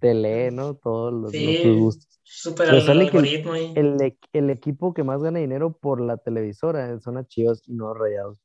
[0.00, 0.74] te, lee, ¿no?
[0.74, 2.20] Todos los, los gustos.
[2.22, 7.26] Súper algoritmo el, el, el, equipo que más gana dinero por la televisora son las
[7.26, 8.40] Chivas y no Rayados.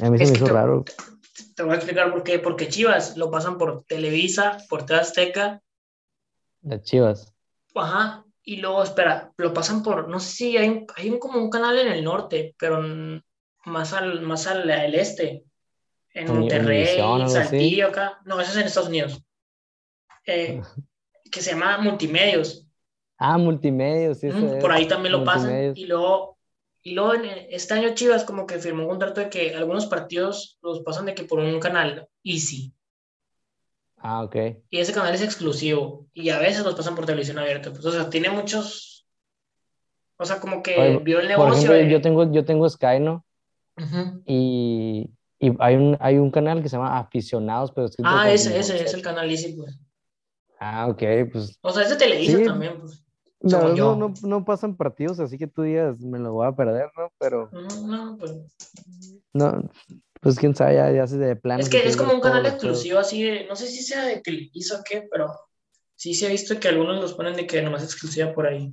[0.00, 0.84] A mí se me hizo raro.
[1.54, 2.38] Te voy a explicar por qué.
[2.38, 5.62] Porque Chivas lo pasan por Televisa, por Azteca.
[6.62, 7.34] Las Chivas.
[7.74, 8.24] Ajá.
[8.44, 11.50] Y luego, espera, lo pasan por, no sé si hay un, hay un, como un
[11.50, 12.82] canal en el norte, pero
[13.64, 15.44] más al, más al, este.
[16.14, 18.20] En Monterrey, en Saltillo, acá.
[18.24, 19.22] No, eso es en Estados Unidos.
[20.26, 20.60] Eh,
[21.30, 22.66] que se llama Multimedios.
[23.24, 24.28] Ah, multimedia, sí.
[24.60, 25.76] por ahí también lo pasan.
[25.76, 26.38] Y luego,
[26.82, 30.58] y luego en este año Chivas como que firmó un contrato de que algunos partidos
[30.60, 32.74] los pasan de que por un canal Easy.
[34.04, 34.36] Ah, ok.
[34.68, 36.06] Y ese canal es exclusivo.
[36.12, 37.70] Y a veces los pasan por televisión abierta.
[37.70, 39.06] Pues, o sea, tiene muchos.
[40.16, 41.68] O sea, como que vio el negocio.
[41.68, 43.24] Por ejemplo, yo, tengo, yo tengo Sky, ¿no?
[44.26, 48.82] Y, y hay, un, hay un canal que se llama Aficionados, pero Ah, ese, ese
[48.82, 49.78] es el canal Easy, pues.
[50.58, 51.58] Ah, ok, pues.
[51.62, 53.04] O sea, es de Televisa también, pues.
[53.40, 56.90] No, no, no, no, pasan partidos, así que tú digas, me lo voy a perder,
[56.96, 57.12] ¿no?
[57.18, 57.50] Pero.
[57.52, 58.32] No, no, pues.
[59.32, 59.68] No,
[60.22, 61.60] pues quién sabe, ya, ya se de plano.
[61.60, 64.78] Es que es como un canal exclusivo así de, no sé si sea de Televisa
[64.78, 65.26] o qué, pero
[65.96, 68.70] sí se ha visto que algunos los ponen de que nomás exclusiva por ahí.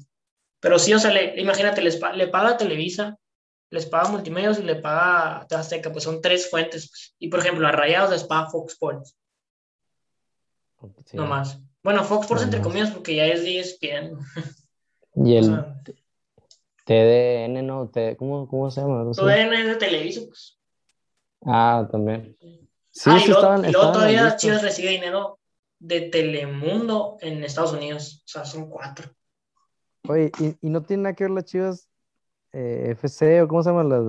[0.59, 3.17] Pero sí, o sea, le, imagínate, les, le paga Televisa,
[3.71, 6.87] les paga Multimedios y le paga Azteca, pues son tres fuentes.
[6.87, 7.15] Pues.
[7.17, 9.17] Y por ejemplo, a Rayados les paga Fox Sports.
[11.13, 11.59] No más.
[11.81, 14.19] Bueno, Fox Sports entre comillas porque ya es 10 bien.
[15.15, 15.65] Y el
[16.85, 17.91] TDN, ¿no?
[18.17, 19.11] ¿Cómo, ¿Cómo se llama?
[19.11, 20.58] TDN es de Televisa, pues.
[21.45, 22.35] Ah, también.
[22.91, 25.39] Sí, ah, sí, y estaban, y luego todavía Chivas recibe dinero
[25.79, 28.23] de Telemundo en Estados Unidos.
[28.25, 29.09] O sea, son cuatro.
[30.07, 31.89] Oye, ¿y, y no tiene nada que ver las Chivas
[32.51, 34.03] eh, FC o cómo se llama las,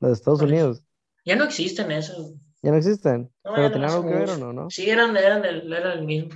[0.00, 0.82] las de Estados Unidos?
[1.24, 2.34] Ya no existen eso.
[2.62, 3.32] ¿Ya no existen?
[3.42, 4.70] ¿Pero tenían algo que ver o no, no?
[4.70, 6.30] Sí, eran, eran, el, eran el mismo.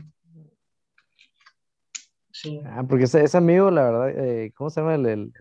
[2.33, 2.61] Sí.
[2.67, 5.33] Ah, porque ese, ese amigo, la verdad, eh, ¿cómo se llama el, el,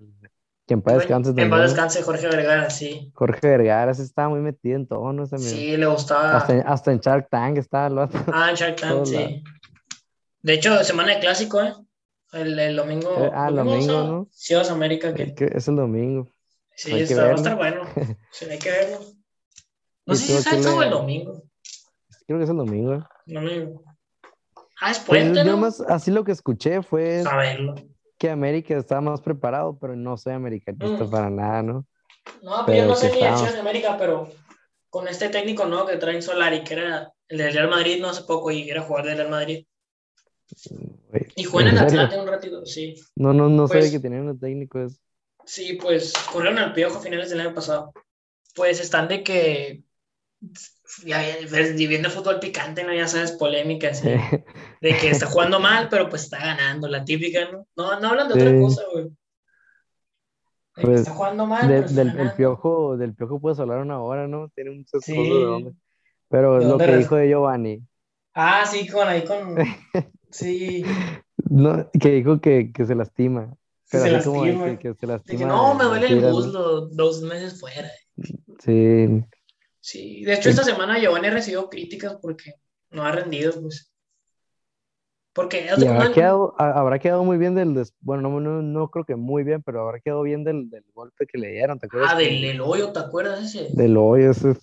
[0.68, 3.11] que en paz descanse En paz descanse Jorge Vergara, sí.
[3.13, 5.26] Jorge Vergara, ese estaba muy metido en todo, ¿no?
[5.26, 6.38] sí, le gustaba.
[6.38, 8.20] Hasta, hasta, en Shark Tank estaba otro.
[8.34, 9.43] Ah, en Shark Tank, sí.
[10.41, 11.74] De hecho, semana de clásico, ¿eh?
[12.34, 13.16] El, el domingo.
[13.18, 14.28] Eh, ah, el domingo, ¿no?
[14.36, 15.13] Chivas América.
[15.13, 15.36] Que...
[15.38, 16.28] es el domingo.
[16.76, 17.82] Sí, está, va a estar bueno.
[18.32, 18.99] Sí, hay que verlo.
[20.05, 21.43] No sé si es el sábado o el domingo.
[22.26, 22.95] Creo que es el domingo.
[22.95, 23.03] ¿eh?
[23.28, 23.84] Domingo.
[24.82, 25.51] Ah, es puente, pues, ¿no?
[25.51, 27.22] Yo más, así lo que escuché fue.
[27.24, 27.76] Saberlo
[28.18, 31.09] que América estaba más preparado, pero no soy americanista mm.
[31.09, 31.86] para nada, ¿no?
[32.41, 34.30] No, pero, yo no sé ni de América, pero
[34.89, 38.24] con este técnico nuevo que traen Solari, que era el del Real Madrid no hace
[38.24, 39.66] poco y era jugador del Real Madrid.
[41.36, 42.95] y juega en, Atlanta un ratito, sí.
[43.16, 44.97] No, no, no pues, que tenían un técnico eso.
[45.45, 47.93] Sí, pues corrieron al piojo a finales del año pasado.
[48.55, 49.84] Pues están de que
[51.03, 51.22] ya,
[51.76, 52.93] viviendo fútbol picante, ¿no?
[52.93, 54.07] Ya sabes, polémica, así,
[54.82, 57.67] de que está jugando mal, pero pues está ganando, la típica, ¿no?
[57.76, 59.09] No, no hablan de otra cosa, güey.
[60.76, 61.67] Pues, está jugando mal.
[61.67, 64.49] del, piojo, del piojo puedes hablar una hora, ¿no?
[64.49, 65.15] Tiene muchas sí.
[65.15, 65.73] cosas de dónde.
[66.28, 67.82] Pero lo que dijo de Giovanni.
[68.34, 69.55] Ah, sí, con ahí con.
[70.32, 70.84] Sí.
[71.49, 73.55] no, que dijo que, que se lastima.
[73.89, 74.78] Pero se lastima.
[74.78, 75.45] que, que, se lastima.
[75.45, 77.89] no, me duele el muslo, dos meses fuera.
[78.59, 79.23] Sí.
[79.80, 82.55] Sí, de hecho esta semana Giovanni recibido críticas porque
[82.89, 83.93] no ha rendido, pues.
[85.36, 89.61] Porque habrá, quedado, habrá quedado muy bien del, bueno, no, no, creo que muy bien,
[89.61, 92.11] pero habrá quedado bien del, del golpe que le dieron, ¿te acuerdas?
[92.13, 93.67] Ah, del, hoyo, ¿te acuerdas ese?
[93.75, 94.55] Del hoyo, ese.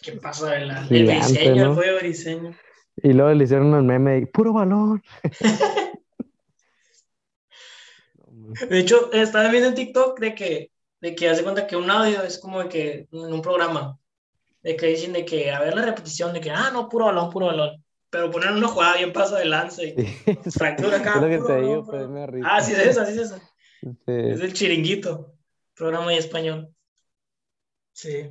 [0.00, 0.52] ¿Qué pasa?
[0.52, 2.56] Del, del briseño, el hoyo briseño.
[3.02, 5.02] Y luego le hicieron el meme de puro balón.
[8.70, 10.70] de hecho, estaba viendo en TikTok de que,
[11.02, 13.98] de que hace cuenta que un audio es como de que en un programa
[14.62, 17.28] de que dicen de que a ver la repetición de que, ah, no, puro balón,
[17.28, 17.84] puro balón.
[18.16, 19.94] Pero poner una jugada bien paso de lance.
[20.50, 21.14] fractura acá.
[21.28, 23.42] Es que te digo, pues, me Ah, sí es esa, sí es esa.
[24.06, 25.34] Es el chiringuito.
[25.74, 26.74] Programa en español.
[27.92, 28.30] Sí.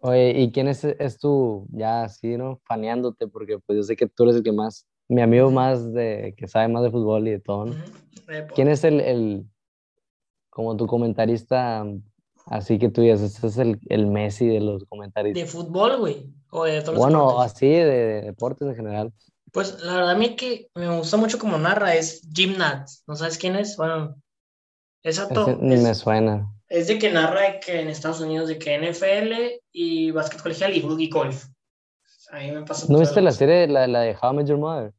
[0.00, 2.60] Oye, ¿y quién es, es tú, ya así, ¿no?
[2.66, 6.34] Faneándote, porque pues yo sé que tú eres el que más, mi amigo más de,
[6.36, 7.74] que sabe más de fútbol y de todo, ¿no?
[8.54, 9.46] ¿Quién es el, el,
[10.50, 11.86] como tu comentarista
[12.46, 15.34] Así que tú dices, este es el, el, Messi de los comentarios.
[15.34, 16.34] ¿De fútbol, güey?
[16.50, 19.12] ¿O de todos bueno, así, de, deportes en general.
[19.52, 22.56] Pues la verdad a mí que me gusta mucho como narra es Jim.
[23.06, 23.76] ¿No sabes quién es?
[23.76, 24.16] Bueno,
[25.02, 25.20] es
[25.60, 26.52] Ni me suena.
[26.68, 30.78] Es de que narra que en Estados Unidos de que NFL y básquet colegial y,
[30.78, 31.46] y golf.
[32.30, 34.58] A mí me pasa ¿No viste la serie, la, la de How I Met Your
[34.58, 34.92] Mother?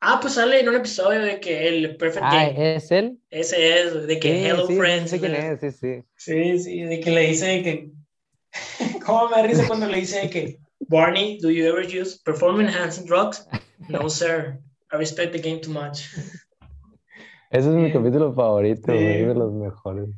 [0.00, 3.18] Ah, pues sale en un episodio de que el Perfect ah, ¿es él?
[3.30, 5.10] Ese es, de que Hello Friends.
[5.10, 6.02] Sí, quién es, sí, sí.
[6.14, 7.90] Sí, sí, de que le dice que...
[9.06, 10.58] ¿Cómo me risa cuando le dice que...
[10.80, 13.46] Barney, do you ever use performance enhancing drugs?
[13.88, 14.58] No, sir.
[14.92, 16.08] I respect the game too much.
[17.50, 18.98] Ese es mi capítulo favorito, sí.
[18.98, 20.08] de los mejores.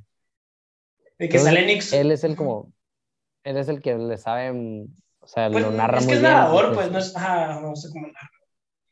[1.19, 1.93] De que sale Nix.
[1.93, 2.73] Él es el como...
[3.45, 4.51] Él es el que le sabe...
[5.21, 6.31] O sea, pues, lo narra es muy que bien.
[6.31, 7.13] Es narrador, pues, no es...
[7.15, 8.31] Ah, no sé cómo narra.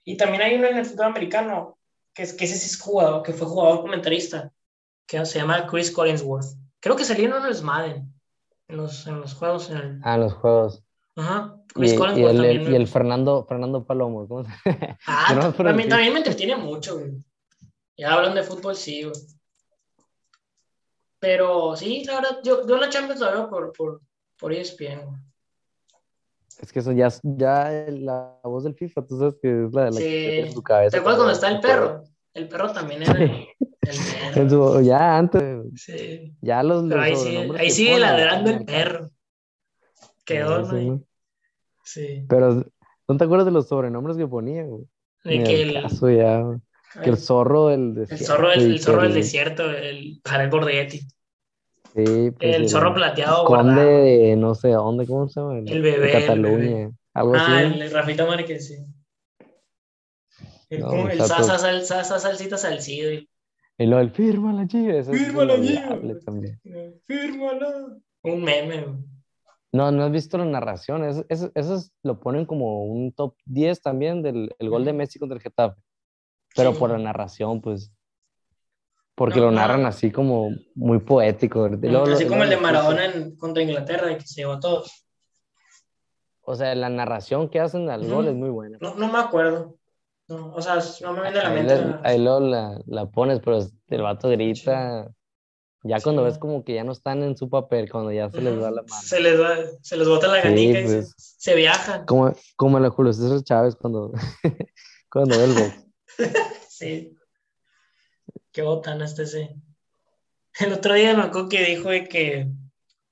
[0.05, 1.79] Y también hay uno en el fútbol americano,
[2.12, 4.53] que, es, que ese sí es jugador, que fue jugador comentarista,
[5.07, 6.59] que se llama Chris Collinsworth.
[6.81, 8.12] Creo que salió en los Madden,
[8.69, 9.71] en los, en los juegos.
[9.71, 10.01] En el...
[10.05, 10.84] Ah, en los juegos.
[11.17, 11.57] Ajá.
[11.75, 12.73] Chris y, el, también.
[12.73, 14.27] Y el Fernando, Fernando Palomo.
[14.29, 14.45] ¿cómo
[15.07, 17.12] Ah, también, también, me entretiene mucho, güey.
[17.97, 19.15] Ya hablan de fútbol, sí, güey.
[21.19, 24.01] Pero sí, la verdad, yo, yo la Champions la veo por, por,
[24.39, 25.21] por ESPN, güey.
[26.61, 29.91] Es que eso ya, ya la voz del FIFA, tú sabes que es la de
[29.91, 30.91] la que en tu cabeza.
[30.91, 32.05] ¿Te acuerdas cuando está el perro?
[32.33, 33.55] El perro también era el,
[34.35, 34.81] perro.
[34.83, 35.43] ya antes.
[35.77, 36.37] Sí.
[36.41, 36.85] Ya los.
[36.89, 39.11] Pero ahí sigue, ahí sigue ladrando el perro.
[40.25, 41.03] Quedó, ¿no?
[41.85, 42.25] Sí.
[42.29, 42.64] Pero,
[43.09, 44.85] ¿no te acuerdas de los sobrenombres que ponía, güey?
[45.25, 46.43] De que el, caso ya,
[47.03, 48.22] que el zorro del desierto.
[48.22, 51.01] El zorro, del, el zorro del desierto, el Jared Bordetti.
[51.95, 53.45] Sí, pues el, zorro plateado.
[53.45, 55.59] Conde de no sé dónde, ¿cómo se llama?
[55.59, 56.07] El, bebé.
[56.07, 56.91] De Cataluña.
[57.14, 57.81] Algo ah, así.
[57.81, 58.77] el Rafita Márquez, sí.
[60.68, 63.12] El, no, el salsa, salsa, salsita salcido.
[63.79, 65.05] Y lo del fírmala, chica.
[65.05, 65.99] Fírmala, chica.
[67.07, 67.97] Fírmala.
[68.22, 68.87] Un meme.
[69.75, 71.03] No, no has visto la narración.
[71.03, 75.35] Eso, eso, lo ponen como un top 10 también del el gol de Messi contra
[75.35, 75.83] el Getafe.
[76.55, 77.93] Pero por la narración, pues.
[79.16, 81.68] Porque lo narran así como muy poético.
[82.12, 85.09] así como el de Maradona en, contra Inglaterra, que se llevó a todos.
[86.43, 88.79] O sea, la narración que hacen al gol es muy buena.
[88.81, 89.75] No, no me acuerdo.
[90.29, 91.99] No, o sea, no me viene a la mente.
[92.05, 93.59] ahí luego la, la, pones, pero
[93.89, 95.12] el vato grita.
[95.87, 98.55] Ya cuando ves como que ya no están en su papel, cuando ya se les
[98.55, 99.03] va la mano.
[99.03, 101.14] Se les, va, se les bota la ganica y pues.
[101.16, 102.07] se, viajan.
[102.07, 104.11] Como, como la Julio César Chávez cuando,
[105.11, 105.85] cuando ve el box.
[106.70, 107.14] sí.
[108.51, 109.51] Qué botana este sí.
[110.59, 112.49] El otro día me acuerdo que dijo que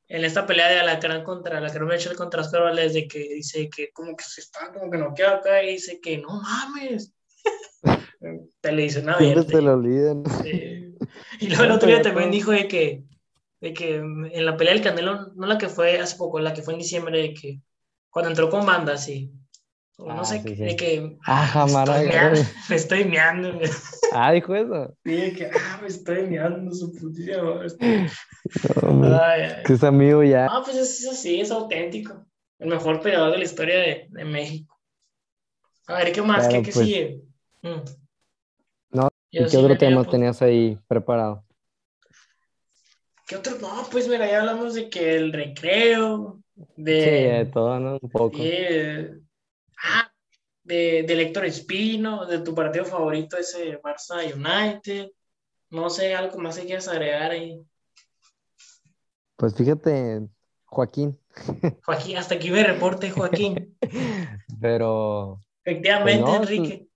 [0.08, 4.16] en esta pelea de Alacrán contra Alacrán Mitchell contra Oscar de que dice que como
[4.16, 7.12] que se está, como que no queda acá y dice que no mames.
[8.60, 9.18] te le dice nada.
[9.18, 10.22] se lo olviden.
[11.40, 13.04] Y luego el otro día también dijo de que,
[13.60, 16.62] de que en la pelea del Canelo, no la que fue hace poco, la que
[16.62, 17.60] fue en diciembre, de que
[18.10, 19.32] cuando entró con banda, sí.
[19.98, 21.16] no ah, sé, de que.
[21.26, 21.66] Ah.
[22.68, 23.58] Me estoy meando.
[24.12, 24.94] Ah, dijo eso.
[25.04, 27.62] Sí, de que, ah, me estoy meando su putísima.
[29.66, 30.46] que es amigo ya.
[30.50, 32.26] Ah, pues es así, es auténtico.
[32.58, 34.78] El mejor peleador de la historia de, de México.
[35.86, 36.46] A ver, ¿qué más?
[36.46, 37.22] ¿Qué, qué pues, sigue?
[37.62, 38.01] Mm.
[39.32, 41.44] No, ¿y qué otro tema tenías ahí preparado?
[43.26, 43.58] ¿Qué otro?
[43.58, 46.42] No, pues mira, ya hablamos de que el recreo,
[46.76, 47.00] de...
[47.00, 47.98] Sí, de todo, ¿no?
[48.00, 48.36] Un poco.
[49.82, 50.12] ah,
[50.64, 55.10] de, de Héctor Espino, de tu partido favorito, ese Barça United.
[55.70, 57.58] No sé, algo más que quieras agregar ahí.
[59.36, 60.28] Pues fíjate,
[60.66, 61.18] Joaquín.
[61.84, 63.76] Joaquín, hasta aquí me reporte, Joaquín.
[64.60, 65.40] Pero.
[65.64, 66.88] Efectivamente, pues Enrique.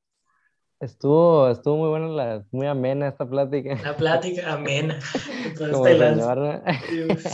[0.78, 3.78] Estuvo, estuvo muy buena, la, muy amena esta plática.
[3.82, 5.00] La plática amena.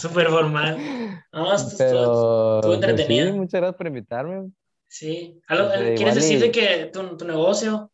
[0.00, 0.78] Súper formal.
[1.32, 3.26] No, estuvo, pues entretenido.
[3.26, 4.50] sí, muchas gracias por invitarme.
[4.86, 5.40] Sí.
[5.48, 7.90] Pues, ¿Quieres decirle que tu, tu, negocio?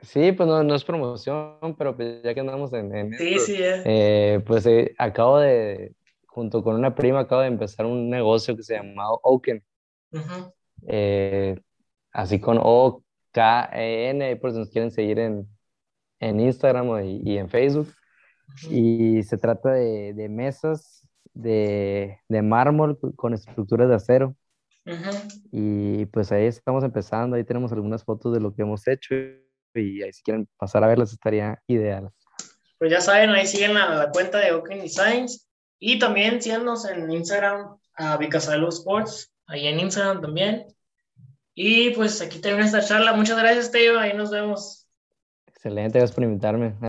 [0.00, 3.56] Sí, pues no, no es promoción, pero pues ya que andamos en, en sí, sí,
[3.58, 3.82] eh.
[3.84, 5.94] Eh, pues eh, acabo de,
[6.26, 9.64] junto con una prima, acabo de empezar un negocio que se llama Oken.
[12.12, 13.02] así con O
[13.36, 15.46] K-E-N, por si nos quieren seguir en,
[16.20, 17.92] en Instagram y, en Facebook.
[18.70, 24.34] Y se trata de, de mesas de, de, mármol con estructuras de acero.
[25.52, 29.14] Y pues ahí estamos empezando, ahí tenemos algunas fotos de lo que hemos hecho
[29.74, 32.08] y ahí si quieren pasar a verlas estaría ideal.
[32.78, 35.46] Pues ya saben, ahí siguen la, la cuenta de Oken Designs
[35.78, 40.66] y también síganos en Instagram a Vicasalo Sports, ahí en Instagram también.
[41.58, 43.14] Y pues aquí termina esta charla.
[43.14, 43.98] Muchas gracias, Teo.
[43.98, 44.86] Ahí nos vemos.
[45.46, 46.76] Excelente, gracias por invitarme.